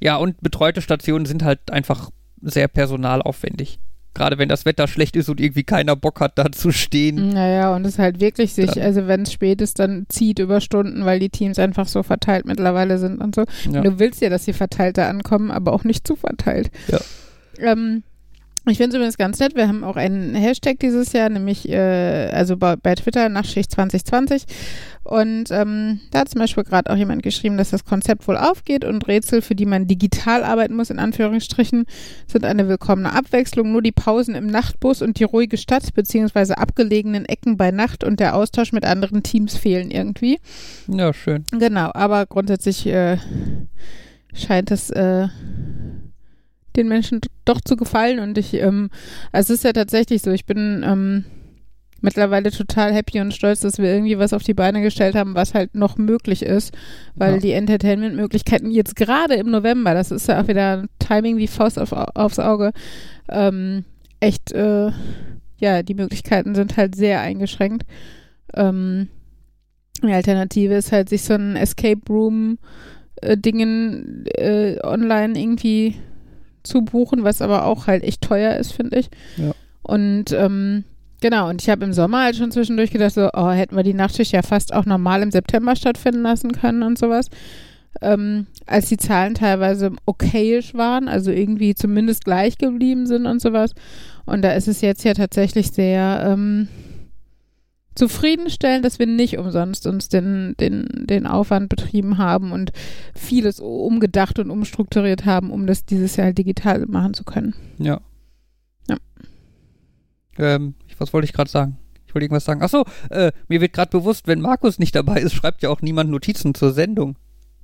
[0.00, 2.10] Ja, und betreute Stationen sind halt einfach
[2.42, 3.78] sehr personalaufwendig.
[4.16, 7.34] Gerade wenn das Wetter schlecht ist und irgendwie keiner Bock hat, da zu stehen.
[7.34, 10.62] Naja, und es halt wirklich sich, Dann- also wenn es spät ist, dann zieht über
[10.62, 13.44] Stunden, weil die Teams einfach so verteilt mittlerweile sind und so.
[13.70, 13.82] Ja.
[13.82, 16.70] Du willst ja, dass sie verteilt da ankommen, aber auch nicht zu verteilt.
[16.88, 16.98] Ja.
[17.58, 18.02] Ähm,
[18.68, 19.54] Ich finde es übrigens ganz nett.
[19.54, 24.44] Wir haben auch einen Hashtag dieses Jahr, nämlich äh, also bei, bei Twitter Nachtschicht 2020.
[25.04, 28.84] Und ähm, da hat zum Beispiel gerade auch jemand geschrieben, dass das Konzept wohl aufgeht
[28.84, 31.84] und Rätsel, für die man digital arbeiten muss, in Anführungsstrichen,
[32.26, 33.70] sind eine willkommene Abwechslung.
[33.70, 38.18] Nur die Pausen im Nachtbus und die ruhige Stadt beziehungsweise abgelegenen Ecken bei Nacht und
[38.18, 40.40] der Austausch mit anderen Teams fehlen irgendwie.
[40.88, 41.44] Ja, schön.
[41.52, 43.18] Genau, aber grundsätzlich äh,
[44.34, 45.28] scheint es äh,
[46.76, 48.90] den Menschen doch zu gefallen und ich, ähm,
[49.32, 51.24] also es ist ja tatsächlich so, ich bin ähm,
[52.02, 55.54] mittlerweile total happy und stolz, dass wir irgendwie was auf die Beine gestellt haben, was
[55.54, 56.74] halt noch möglich ist,
[57.14, 57.38] weil Ja.
[57.40, 61.78] die Entertainment-Möglichkeiten jetzt gerade im November, das ist ja auch wieder ein Timing wie Faust
[61.78, 62.72] auf, aufs Auge,
[63.28, 63.84] ähm,
[64.20, 64.90] echt, äh,
[65.58, 67.84] ja, die Möglichkeiten sind halt sehr eingeschränkt.
[68.54, 69.08] Ähm,
[70.02, 72.58] die Alternative ist halt, sich so ein Escape Room
[73.22, 75.96] äh, Dingen äh, online irgendwie
[76.66, 79.10] zu buchen, was aber auch halt echt teuer ist, finde ich.
[79.36, 79.54] Ja.
[79.82, 80.84] Und ähm,
[81.20, 83.94] genau, und ich habe im Sommer halt schon zwischendurch gedacht, so, oh, hätten wir die
[83.94, 87.28] Nachtschicht ja fast auch normal im September stattfinden lassen können und sowas.
[88.02, 93.72] Ähm, als die Zahlen teilweise okayisch waren, also irgendwie zumindest gleich geblieben sind und sowas.
[94.26, 96.68] Und da ist es jetzt ja tatsächlich sehr ähm,
[97.96, 102.72] zufriedenstellend, dass wir nicht umsonst uns den, den, den Aufwand betrieben haben und
[103.14, 107.54] vieles umgedacht und umstrukturiert haben, um das dieses Jahr digital machen zu können.
[107.78, 108.00] Ja.
[108.88, 108.96] Ja.
[110.38, 111.78] Ähm, was wollte ich gerade sagen?
[112.06, 112.62] Ich wollte irgendwas sagen.
[112.62, 116.10] Achso, äh, mir wird gerade bewusst, wenn Markus nicht dabei ist, schreibt ja auch niemand
[116.10, 117.16] Notizen zur Sendung.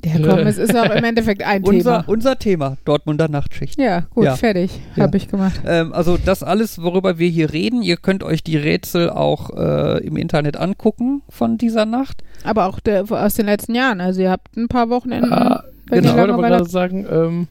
[0.05, 2.05] Ja, komm, es ist auch im Endeffekt ein Unser, Thema.
[2.09, 3.79] unser Thema, Dortmunder Nachtschicht.
[3.81, 4.37] Ja, gut, Ja.
[4.37, 4.71] fertig.
[4.97, 5.05] Ja.
[5.05, 5.61] Habe ich gemacht.
[5.65, 10.05] Ähm, also das alles, worüber wir hier reden, ihr könnt euch die Rätsel auch äh,
[10.05, 12.23] im Internet angucken von dieser Nacht.
[12.45, 14.01] Aber auch der, aus den letzten Jahren.
[14.01, 15.33] Also ihr habt ein paar Wochenenden.
[15.33, 17.49] Ah, genau, ich wollte aber gerade sagen, ähm,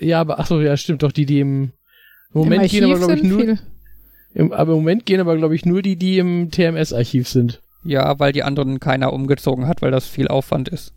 [0.00, 1.72] ja, aber achso, ja, stimmt doch, die, die im
[2.32, 3.58] Moment im gehen aber, glaube ich, nur,
[4.34, 7.62] im, aber im Moment gehen aber, glaube ich, nur die, die im TMS-Archiv sind.
[7.84, 10.92] Ja, weil die anderen keiner umgezogen hat, weil das viel Aufwand ist.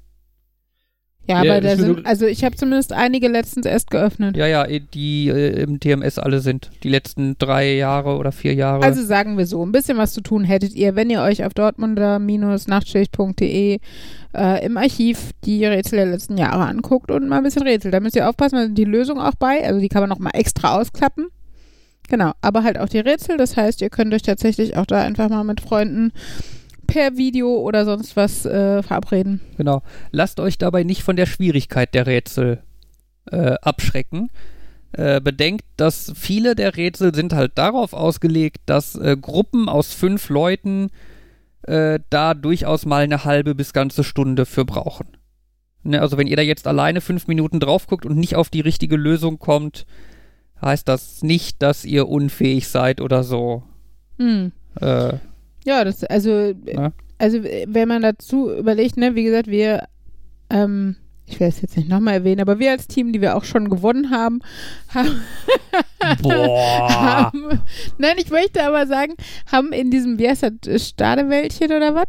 [1.28, 4.38] Ja, Ja, aber da sind, also ich habe zumindest einige letztens erst geöffnet.
[4.38, 6.70] Ja, ja, eh, die äh, im TMS alle sind.
[6.84, 8.84] Die letzten drei Jahre oder vier Jahre.
[8.84, 11.54] Also sagen wir so, ein bisschen was zu tun hättet ihr, wenn ihr euch auf
[11.54, 13.80] dortmunder-nachtschicht.de
[14.34, 17.94] äh, im Archiv die Rätsel der letzten Jahre anguckt und mal ein bisschen rätselt.
[17.94, 20.34] Da müsst ihr aufpassen, da sind die Lösung auch bei, also die kann man nochmal
[20.36, 21.28] extra ausklappen.
[22.10, 25.28] Genau, aber halt auch die Rätsel, das heißt, ihr könnt euch tatsächlich auch da einfach
[25.30, 26.14] mal mit Freunden
[26.88, 29.42] per Video oder sonst was äh, verabreden.
[29.58, 29.84] Genau.
[30.12, 32.64] Lasst euch dabei nicht von der Schwierigkeit der Rätsel
[33.32, 34.30] äh, abschrecken.
[34.94, 40.30] Äh, bedenkt, dass viele der Rätsel sind halt darauf ausgelegt, dass äh, Gruppen aus fünf
[40.30, 40.90] Leuten
[41.64, 45.18] äh, da durchaus mal eine halbe bis ganze Stunde für brauchen.
[45.84, 48.62] Ne, also wenn ihr da jetzt alleine fünf Minuten drauf guckt und nicht auf die
[48.62, 49.86] richtige Lösung kommt,
[50.62, 53.64] heißt das nicht, dass ihr unfähig seid oder so.
[54.18, 54.52] Hm.
[54.80, 55.14] Äh,
[55.68, 56.94] Ja, das, also, Ja.
[57.18, 59.84] also wenn man dazu überlegt, ne, wie gesagt, wir,
[60.50, 60.96] ähm,
[61.26, 63.70] ich werde es jetzt nicht nochmal erwähnen, aber wir als Team, die wir auch schon
[63.70, 64.40] gewonnen haben,
[64.94, 65.22] haben,
[66.24, 67.60] haben
[67.98, 69.14] nein, ich möchte aber sagen,
[69.52, 72.08] haben in diesem, wie heißt das, Stadewäldchen oder was?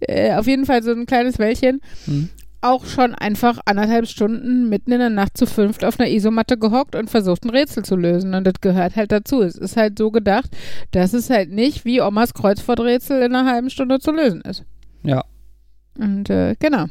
[0.00, 2.28] Äh, auf jeden Fall so ein kleines Wäldchen, Hm.
[2.62, 6.94] Auch schon einfach anderthalb Stunden mitten in der Nacht zu fünft auf einer Isomatte gehockt
[6.94, 8.34] und versucht, ein Rätsel zu lösen.
[8.34, 9.42] Und das gehört halt dazu.
[9.42, 10.50] Es ist halt so gedacht,
[10.90, 14.64] dass es halt nicht wie Omas Kreuzworträtsel in einer halben Stunde zu lösen ist.
[15.02, 15.24] Ja.
[15.98, 16.86] Und äh, genau.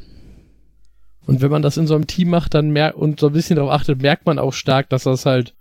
[1.26, 3.56] Und wenn man das in so einem Team macht, dann merkt und so ein bisschen
[3.56, 5.54] darauf achtet, merkt man auch stark, dass das halt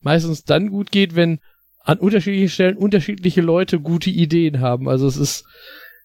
[0.00, 1.40] meistens dann gut geht, wenn
[1.82, 4.88] an unterschiedlichen Stellen unterschiedliche Leute gute Ideen haben.
[4.88, 5.44] Also es ist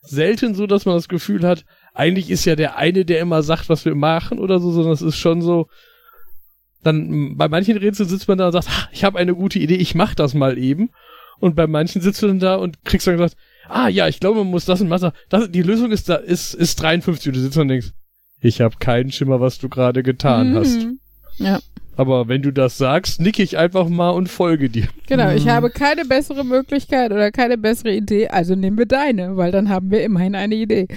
[0.01, 3.70] selten so, dass man das Gefühl hat, eigentlich ist ja der eine, der immer sagt,
[3.70, 5.68] was wir machen oder so, sondern es ist schon so,
[6.84, 9.76] dann bei manchen Rätseln sitzt man da und sagt, "Ah, ich habe eine gute Idee,
[9.76, 10.89] ich mach das mal eben.
[11.39, 13.36] Und bei manchen sitzt du dann da und kriegst dann gesagt,
[13.68, 15.02] ah ja, ich glaube, man muss das und was.
[15.30, 17.91] Das, die Lösung ist da, ist, ist 53 und du sitzt und denkst,
[18.41, 20.84] ich habe keinen Schimmer, was du gerade getan hast.
[20.84, 21.00] Mhm.
[21.38, 21.60] Ja,
[21.96, 24.88] Aber wenn du das sagst, nicke ich einfach mal und folge dir.
[25.08, 25.32] genau.
[25.32, 25.50] Ich Mhm.
[25.52, 29.89] habe keine bessere Möglichkeit oder keine bessere Idee, also nehmen wir deine, weil dann haben
[29.91, 30.88] wir immerhin eine Idee.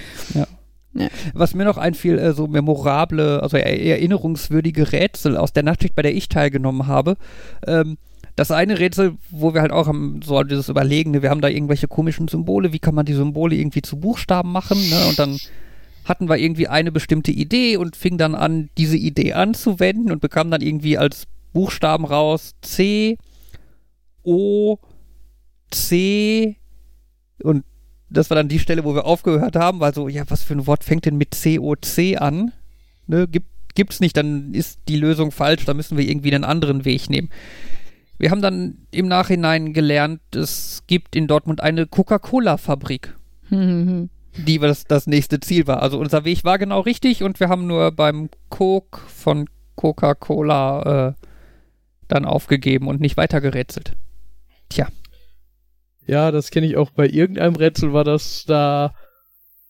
[1.33, 6.01] Was mir noch einfiel, äh, so memorable, also er erinnerungswürdige Rätsel aus der Nachtschicht, bei
[6.01, 7.17] der ich teilgenommen habe.
[7.65, 7.97] Ähm,
[8.35, 11.87] das eine Rätsel, wo wir halt auch haben, so dieses Überlegene, wir haben da irgendwelche
[11.87, 15.07] komischen Symbole, wie kann man die Symbole irgendwie zu Buchstaben machen, ne?
[15.09, 15.37] Und dann
[16.05, 20.51] hatten wir irgendwie eine bestimmte Idee und fing dann an, diese Idee anzuwenden und bekam
[20.51, 23.17] dann irgendwie als Buchstaben raus C,
[24.23, 24.77] O,
[25.71, 26.57] C
[27.41, 27.63] und
[28.09, 30.67] das war dann die Stelle, wo wir aufgehört haben, weil so, ja, was für ein
[30.67, 32.51] Wort fängt denn mit COC an?
[33.07, 36.85] Ne, gibt, gibt's nicht, dann ist die Lösung falsch, da müssen wir irgendwie einen anderen
[36.85, 37.29] Weg nehmen.
[38.17, 43.15] wir haben dann im Nachhinein gelernt, es gibt in Dortmund eine Coca-Cola-Fabrik,
[43.49, 45.81] die das, das nächste Ziel war.
[45.81, 51.13] Also unser Weg war genau richtig und wir haben nur beim Coke von Coca-Cola äh,
[52.07, 53.95] dann aufgegeben und nicht weiter gerätselt.
[54.69, 54.87] Tja,
[56.07, 56.89] Ja, das kenne ich auch.
[56.89, 58.95] Bei irgendeinem Rätsel war das da.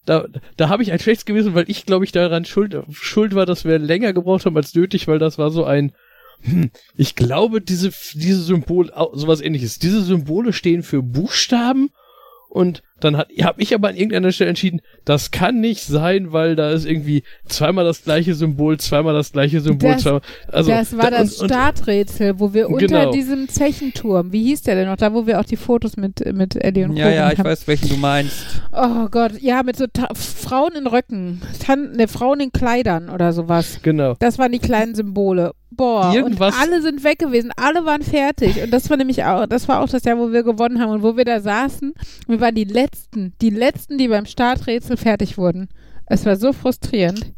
[0.06, 0.26] Da,
[0.56, 3.66] da habe ich ein schlechtes Gewissen, weil ich glaube ich daran schuld, schuld war, dass
[3.66, 5.92] wir länger gebraucht haben als nötig, weil das war so ein.
[6.42, 9.80] Hm, ich glaube, diese, diese Symbole, sowas ähnliches.
[9.80, 11.90] Diese Symbole stehen für Buchstaben
[12.48, 16.56] und dann hat, habe ich aber an irgendeiner Stelle entschieden, das kann nicht sein, weil
[16.56, 20.98] da ist irgendwie zweimal das gleiche Symbol, zweimal das gleiche Symbol, Das- zweimal, also das
[20.98, 23.12] war da- das und, Starträtsel, wo wir unter Genau.
[23.12, 26.56] diesem Zechenturm, wie hieß der denn noch, da wo wir auch die Fotos mit, mit
[26.56, 27.10] Eddie und ja, Co.
[27.10, 27.46] ja, gemacht ich haben.
[27.50, 28.34] weiß, welchen du meinst.
[28.74, 33.34] Oh Gott, ja, mit so Ta Frauen in Röcken, Tan ne, Frauen in Kleidern oder
[33.34, 33.80] sowas.
[33.84, 34.16] Genau.
[34.20, 35.52] Das waren die kleinen Symbole.
[35.70, 38.64] Boah, Irgendwas- und alle sind weg gewesen, alle waren fertig.
[38.64, 41.04] Und das war nämlich auch, das war auch das Jahr, wo wir gewonnen haben und
[41.04, 41.94] wo wir da saßen.
[42.28, 42.87] Wir waren die Letzten,
[43.42, 45.70] die Letzten, die beim Starträtsel fertig wurden.
[46.06, 47.34] Es war so frustrierend.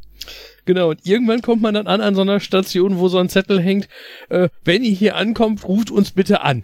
[0.66, 3.60] Genau, und irgendwann kommt man dann an an so einer Station, wo so ein Zettel
[3.60, 3.88] hängt,
[4.30, 6.64] äh, wenn ihr hier ankommt, ruft uns bitte an.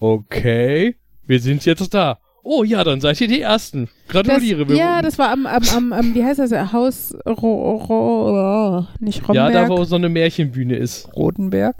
[0.00, 2.18] Okay, wir sind jetzt da.
[2.44, 3.88] Oh ja, dann seid ihr die Ersten.
[4.08, 4.68] Das, Gratuliere.
[4.68, 8.86] wir ja, das war am, am, am, am wie heißt das, Haus Ro, Ro, oh,
[8.98, 9.52] nicht ja, Romberg.
[9.52, 11.08] da wo so eine Märchenbühne ist.
[11.14, 11.76] Rodenberg?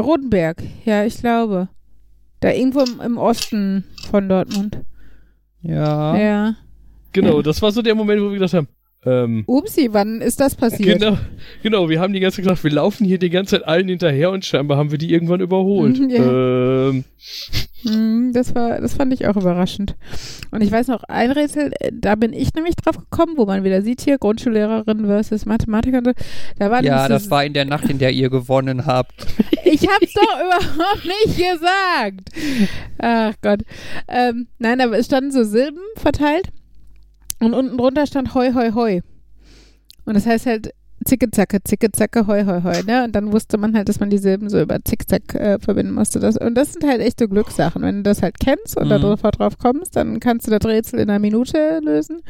[0.00, 1.68] Rodenberg, ja, ich glaube.
[2.40, 4.80] Da irgendwo im, im Osten von Dortmund.
[5.62, 6.16] Ja.
[6.16, 6.54] Ja.
[7.12, 7.42] Genau, Ja.
[7.42, 8.68] das war so der Moment, wo wir gedacht haben,
[9.04, 11.00] ähm, Upsi, wann ist das passiert?
[11.00, 11.18] genau,
[11.62, 14.30] genau, wir haben die ganze Zeit gesagt, wir laufen hier die ganze Zeit allen hinterher
[14.30, 15.98] und scheinbar haben wir die irgendwann überholt.
[16.08, 16.88] Ja.
[16.88, 17.04] Ähm,
[17.84, 19.96] Hm, das war, das fand ich auch überraschend.
[20.52, 23.64] Und ich weiß noch, ein Rätsel, äh, da bin ich nämlich drauf gekommen, wo man
[23.64, 26.00] wieder sieht hier, Grundschullehrerin versus Mathematiker.
[26.00, 29.26] Da war Ja, das war in der Nacht, in der ihr gewonnen habt.
[29.72, 32.30] Ich hab's doch überhaupt nicht gesagt.
[32.98, 33.62] Ach Gott.
[34.08, 36.48] Ähm, nein, aber es standen so Silben verteilt
[37.40, 39.00] und unten drunter stand Hoi, Hoi, Hoi.
[40.04, 40.72] Und das heißt halt
[41.04, 42.82] Zicke, Zacke, Zicke, Zacke, Hoi, Hoi, Hoi.
[42.86, 43.04] Ne?
[43.04, 45.94] Und dann wusste man halt, dass man die Silben so über Zick, Zack äh, verbinden
[45.94, 46.20] musste.
[46.20, 47.82] Das, und das sind halt echt so Glückssachen.
[47.82, 48.90] Wenn du das halt kennst und Mhm.
[48.90, 52.22] da drauf kommst, dann kannst du das Rätsel in einer Minute lösen.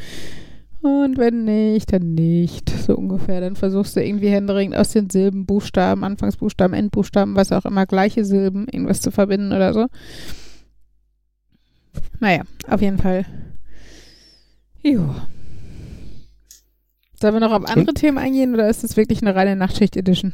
[0.82, 2.68] Und wenn nicht, dann nicht.
[2.70, 3.40] So ungefähr.
[3.40, 8.24] Dann versuchst du irgendwie händeringend aus den Silben, Buchstaben, Anfangsbuchstaben, Endbuchstaben, was auch immer, gleiche
[8.24, 9.86] Silben, irgendwas zu verbinden oder so.
[12.20, 13.24] Naja, auf jeden Fall.
[14.82, 15.14] Jo.
[17.20, 20.32] Sollen wir noch auf andere Themen eingehen oder ist das wirklich eine reine Nachtschicht-Edition?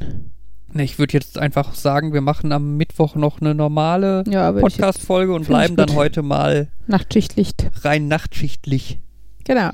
[0.73, 5.35] Ne, Ich würde jetzt einfach sagen, wir machen am Mittwoch noch eine normale Ja, Podcast-Folge
[5.35, 7.71] und bleiben dann heute mal Nachtschichtlicht.
[7.85, 8.99] rein nachtschichtlich.
[9.45, 9.71] Genau.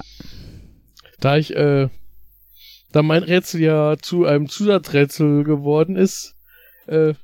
[1.24, 1.88] Da ich, äh,
[2.92, 6.34] da mein Rätsel ja zu einem Zusatzrätsel geworden ist,
[6.86, 7.14] äh,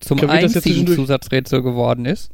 [0.00, 2.30] Zum einzigen Zusatzrätsel geworden ist.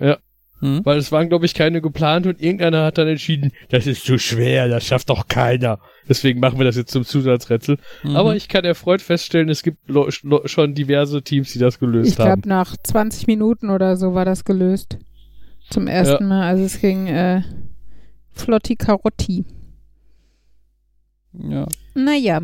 [0.00, 0.18] Ja.
[0.60, 0.80] Hm?
[0.84, 4.18] Weil es waren, glaube ich, keine geplant und irgendeiner hat dann entschieden, das ist zu
[4.18, 5.78] schwer, das schafft doch keiner.
[6.08, 7.76] Deswegen machen wir das jetzt zum Zusatzrätsel.
[8.02, 8.16] Mhm.
[8.16, 9.78] Aber ich kann erfreut feststellen, es gibt
[10.46, 12.40] schon diverse Teams, die das gelöst Ich haben.
[12.40, 14.98] glaube, nach 20 Minuten oder so war das gelöst.
[15.68, 16.48] Zum ersten Mal.
[16.48, 17.42] Also es ging äh,
[18.32, 19.44] Flotti Karotti.
[21.38, 21.66] Ja.
[21.94, 22.40] Naja.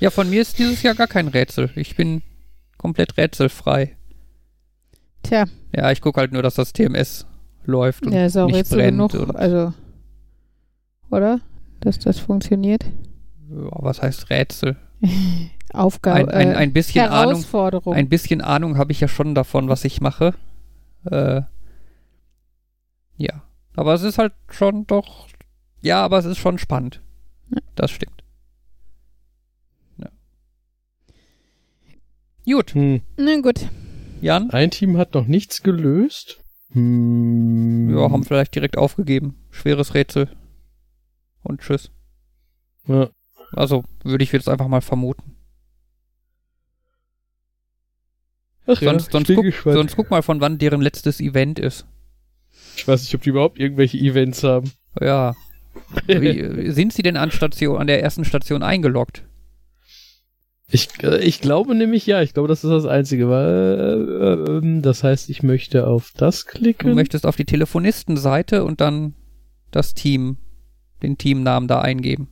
[0.00, 1.70] ja, von mir ist dieses Jahr gar kein Rätsel.
[1.76, 2.22] Ich bin
[2.78, 3.96] komplett rätselfrei.
[5.22, 7.26] Tja, Ja, ich gucke halt nur, dass das TMS
[7.64, 9.12] läuft und der ist auch nicht Rätsel brennt.
[9.12, 9.34] genug.
[9.36, 9.72] Also,
[11.10, 11.40] oder?
[11.80, 12.84] Dass das funktioniert.
[13.50, 14.76] ja, was heißt Rätsel?
[15.72, 16.32] Aufgabe.
[16.32, 17.94] Ein, ein, äh, ein bisschen Ahnung, Herausforderung.
[17.94, 20.34] ein bisschen Ahnung habe ich ja schon davon, was ich mache.
[21.10, 21.42] Äh,
[23.16, 23.42] ja,
[23.76, 25.28] aber es ist halt schon doch,
[25.82, 27.00] ja, aber es ist schon spannend.
[27.50, 27.60] Ja.
[27.74, 28.23] Das stimmt.
[32.46, 33.00] Gut, Hm.
[33.16, 33.68] Na gut.
[34.20, 34.50] Jan?
[34.50, 36.40] Ein Team hat noch nichts gelöst.
[36.72, 37.90] Hm.
[37.96, 39.36] Ja, haben vielleicht direkt aufgegeben.
[39.50, 40.28] Schweres Rätsel.
[41.42, 41.90] Und tschüss.
[42.86, 43.10] Ja.
[43.52, 45.36] Also würde ich jetzt einfach mal vermuten.
[48.66, 49.76] Ach ja, Sonst, ich sonst, guck, gespannt.
[49.76, 51.86] sonst guck mal, von wann deren letztes Event ist.
[52.76, 54.72] Ich weiß nicht, ob die überhaupt irgendwelche Events haben.
[55.00, 55.34] Ja.
[56.06, 59.24] Wie, sind sie denn an, Station, an der ersten Station eingeloggt?
[60.74, 63.28] Ich, äh, ich glaube nämlich ja, ich glaube, das ist das Einzige.
[63.28, 64.08] Weil,
[64.48, 66.94] äh, ähm, das heißt, ich möchte auf das Du klicken.
[66.94, 69.14] möchtest auf die Telefonistenseite und dann
[69.70, 70.36] das Team,
[71.02, 72.28] den Teamnamen da eingeben.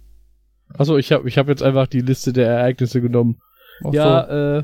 [0.76, 3.36] Achso, ich habe ich hab jetzt einfach die Liste der Ereignisse genommen.
[3.84, 4.62] Ach ja, äh,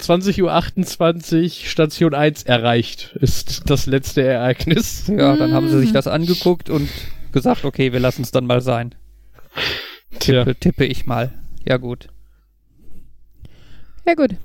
[0.00, 5.06] 20.28 Uhr, Station 1 erreicht, ist das letzte Ereignis.
[5.06, 5.12] so.
[5.14, 5.94] ja, dann haben sie sich Mhm.
[5.94, 6.88] das angeguckt und
[7.32, 8.94] gesagt, okay, wir lassen es dann mal sein.
[10.18, 11.32] Tippe, tippe ich mal.
[11.66, 12.08] Ja, gut.
[14.06, 14.36] Ja gut.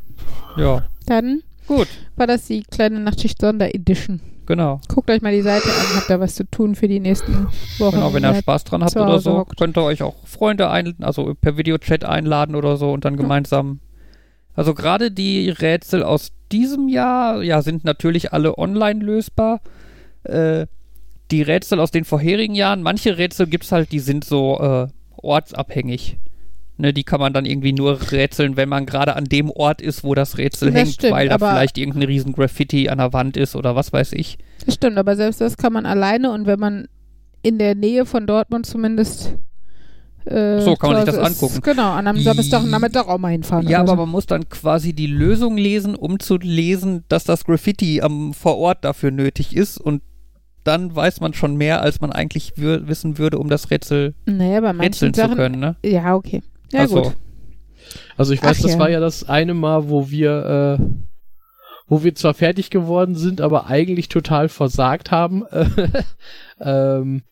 [0.57, 1.87] Ja, Dann gut.
[2.15, 4.21] war das die kleine Nachtschicht Sonderedition.
[4.45, 4.81] Genau.
[4.87, 7.47] Guckt euch mal die Seite an, habt da was zu tun für die nächsten
[7.77, 7.97] Wochen.
[7.97, 9.57] Genau, wenn ihr Spaß dran habt oder so, hockt.
[9.57, 13.79] könnt ihr euch auch Freunde ein, also per Videochat einladen oder so und dann gemeinsam.
[14.55, 19.61] Also gerade die Rätsel aus diesem Jahr, ja, sind natürlich alle online lösbar.
[20.23, 20.65] Äh,
[21.29, 24.87] die Rätsel aus den vorherigen Jahren, manche Rätsel gibt's halt, die sind so äh,
[25.17, 26.17] ortsabhängig.
[26.81, 30.05] Ne, die kann man dann irgendwie nur rätseln, wenn man gerade an dem Ort ist,
[30.05, 33.35] wo das Rätsel Das hängt, stimmt, weil da vielleicht irgendein riesen Graffiti an der Wand
[33.35, 34.37] ist oder was weiß ich.
[34.65, 36.87] Das stimmt, aber selbst das kann man alleine und wenn man
[37.41, 39.35] in der Nähe von Dortmund zumindest.
[40.25, 41.41] Äh, So, kann man sich das ist.
[41.43, 41.61] angucken.
[41.63, 43.67] Genau, an einem Samstag und Nachmittag auch mal hinfahren.
[43.67, 43.95] Ja, aber so.
[43.97, 48.57] man muss dann quasi die Lösung lesen, um zu lesen, dass das Graffiti am vor
[48.57, 50.01] Ort dafür nötig ist und
[50.63, 54.71] dann weiß man schon mehr, als man eigentlich wissen würde, um das Rätsel Naja, bei
[54.71, 55.31] rätseln Sachen.
[55.31, 55.75] zu können, ne?
[55.83, 56.41] Ja, okay.
[56.71, 57.13] Ja, Also, gut.
[58.17, 58.79] Also ich weiß, Ach das ja.
[58.79, 60.83] war ja das eine Mal, wo wir, äh,
[61.87, 65.45] wo wir zwar fertig geworden sind, aber eigentlich total versagt haben.
[66.59, 67.23] ähm,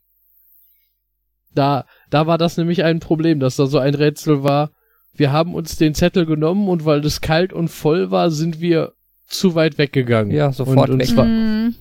[1.53, 4.71] da, da war das nämlich ein Problem, dass da so ein Rätsel war.
[5.13, 8.93] Wir haben uns den Zettel genommen und weil es kalt und voll war, sind wir
[9.27, 10.31] zu weit weggegangen.
[10.31, 11.07] Ja, sofort und, und, weg.
[11.07, 11.75] zwar, Mhm.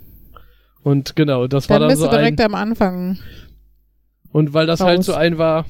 [0.82, 3.18] und genau, das war Dann dann bist so du ein, direkt am Anfang.
[4.32, 5.06] und weil das halt raus.
[5.06, 5.66] so ein war,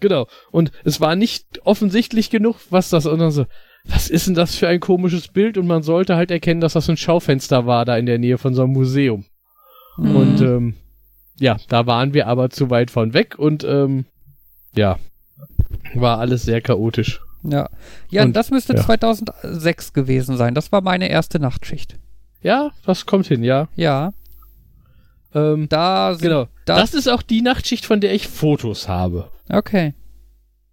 [0.00, 0.26] genau.
[0.50, 3.46] Und es war nicht offensichtlich genug, was das, und dann so,
[3.84, 5.56] was ist denn das für ein komisches Bild?
[5.58, 8.54] Und man sollte halt erkennen, dass das ein Schaufenster war, da in der Nähe von
[8.54, 9.24] so einem Museum.
[9.96, 10.16] Mhm.
[10.16, 10.74] Und ähm,
[11.38, 14.04] ja, da waren wir aber zu weit von weg und ähm,
[14.74, 14.98] ja,
[15.94, 17.20] war alles sehr chaotisch.
[17.42, 17.68] ja,
[18.10, 18.82] ja und- das müsste ja.
[18.82, 20.54] 2006 gewesen sein.
[20.54, 21.96] Das war meine erste Nachtschicht.
[22.42, 23.68] Ja, das kommt hin, ja.
[23.76, 24.12] Ja,
[25.34, 26.48] Ähm, da sind, genau.
[26.66, 29.30] da, Das ist auch die Nachtschicht, von der ich Fotos habe.
[29.52, 29.94] Okay.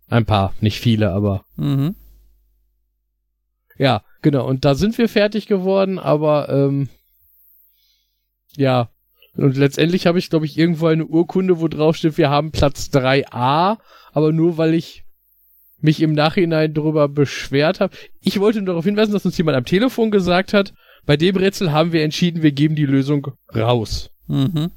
[0.10, 1.96] Ein paar, nicht viele, aber Mhm.
[3.78, 4.48] Ja, genau.
[4.48, 6.90] Und da sind wir fertig geworden, aber ähm,
[8.56, 8.90] ja.
[9.36, 12.90] Und letztendlich habe ich, glaube ich, irgendwo eine Urkunde, wo drauf steht, wir haben Platz
[12.92, 13.78] 3a,
[14.12, 15.04] aber nur weil ich
[15.80, 17.96] mich im Nachhinein darüber beschwert habe.
[18.20, 20.74] Ich wollte nur darauf hinweisen, dass uns jemand am Telefon gesagt hat,
[21.06, 24.10] bei dem Rätsel haben wir entschieden, wir geben die Lösung raus.
[24.26, 24.72] Mhm.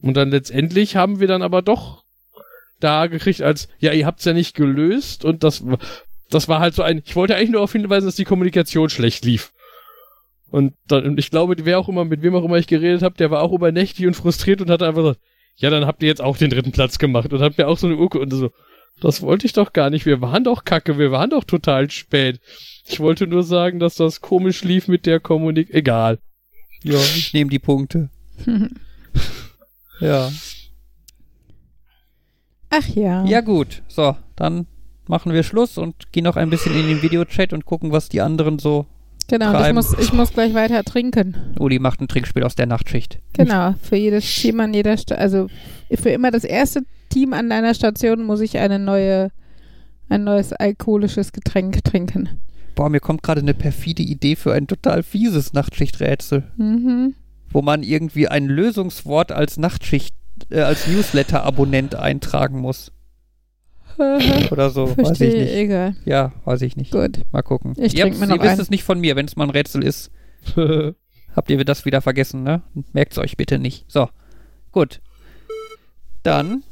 [0.00, 2.01] Und dann letztendlich haben wir dann aber doch
[2.82, 5.64] da gekriegt als, ja, ihr habt's ja nicht gelöst und das,
[6.30, 9.24] das war halt so ein, ich wollte eigentlich nur darauf hinweisen, dass die Kommunikation schlecht
[9.24, 9.52] lief.
[10.50, 13.16] Und, dann, und ich glaube, wer auch immer, mit wem auch immer ich geredet habe,
[13.16, 15.20] der war auch übernächtig und frustriert und hat einfach gesagt,
[15.56, 17.86] ja, dann habt ihr jetzt auch den dritten Platz gemacht und habt mir auch so
[17.86, 18.50] eine Urkunde und so.
[19.00, 20.06] Das wollte ich doch gar nicht.
[20.06, 22.40] Wir waren doch kacke, wir waren doch total spät.
[22.86, 25.70] Ich wollte nur sagen, dass das komisch lief mit der Kommunik.
[25.70, 26.18] Egal.
[26.82, 28.10] Ja, ich nehme die Punkte.
[30.00, 30.32] Ja.
[32.72, 33.24] Ach ja.
[33.24, 33.82] Ja, gut.
[33.88, 34.66] So, dann
[35.06, 38.20] machen wir Schluss und gehen noch ein bisschen in den Videochat und gucken, was die
[38.20, 38.86] anderen so.
[39.28, 41.36] Genau, ich muss, ich muss gleich weiter trinken.
[41.58, 43.18] Uli macht ein Trinkspiel aus der Nachtschicht.
[43.34, 45.46] Genau, für jedes Team an jeder Sta also
[45.94, 49.30] für immer das erste Team an deiner Station muss ich eine neue,
[50.08, 52.28] ein neues alkoholisches Getränk trinken.
[52.74, 57.14] Boah, mir kommt gerade eine perfide Idee für ein total fieses Nachtschichträtsel, Mhm.
[57.50, 60.14] wo man irgendwie ein Lösungswort als Nachtschicht,
[60.50, 62.92] äh, als Newsletter-Abonnent eintragen muss.
[64.50, 65.54] Oder so, weiß ich Verstehe, nicht.
[65.54, 65.96] egal.
[66.04, 66.92] Ja, weiß ich nicht.
[66.92, 67.20] Gut.
[67.30, 67.74] Mal gucken.
[67.76, 69.84] Ich ihr mir noch ihr wisst es nicht von mir, wenn es mal ein Rätsel
[69.84, 70.10] ist.
[71.36, 72.62] Habt ihr das wieder vergessen, ne?
[72.92, 73.84] Merkt's euch bitte nicht.
[73.90, 74.08] So,
[74.70, 75.00] gut.
[76.22, 76.62] Dann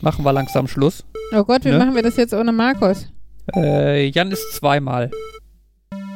[0.00, 1.04] machen wir langsam Schluss.
[1.34, 1.78] Oh Gott, wie Ne?
[1.78, 3.06] machen wir das jetzt ohne Markus?
[3.54, 5.10] Äh, Jan ist zweimal.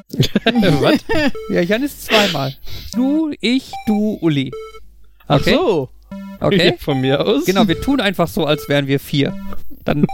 [0.15, 0.99] Was?
[1.51, 2.55] Ja, Jan ist zweimal.
[2.95, 4.53] Du, ich, du, Uli.
[5.27, 5.55] Ach Okay.
[5.55, 5.89] so.
[6.41, 6.75] Okay?
[6.79, 7.45] Von mir aus.
[7.45, 9.35] Genau, wir tun einfach so, als wären wir vier.
[9.85, 10.07] Dann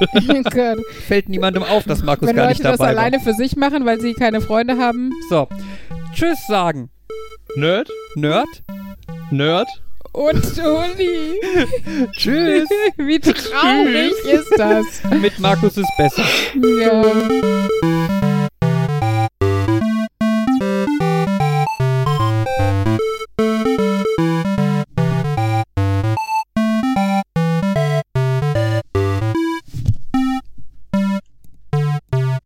[1.07, 3.87] fällt niemandem auf, dass Markus Wenn gar Leute nicht das dabei alleine für sich machen,
[3.87, 5.11] weil sie keine Freunde haben.
[5.31, 5.49] war.
[5.49, 5.57] So.
[6.13, 6.91] Tschüss sagen.
[7.57, 7.89] Nerd?
[8.17, 8.49] Nerd.
[9.31, 9.69] Nerd?
[10.13, 11.41] Und Uli.
[12.13, 12.69] Tschüss.
[12.97, 14.85] Wie traurig ist das?
[15.21, 16.25] Mit Markus ist besser.
[16.81, 17.05] Ja.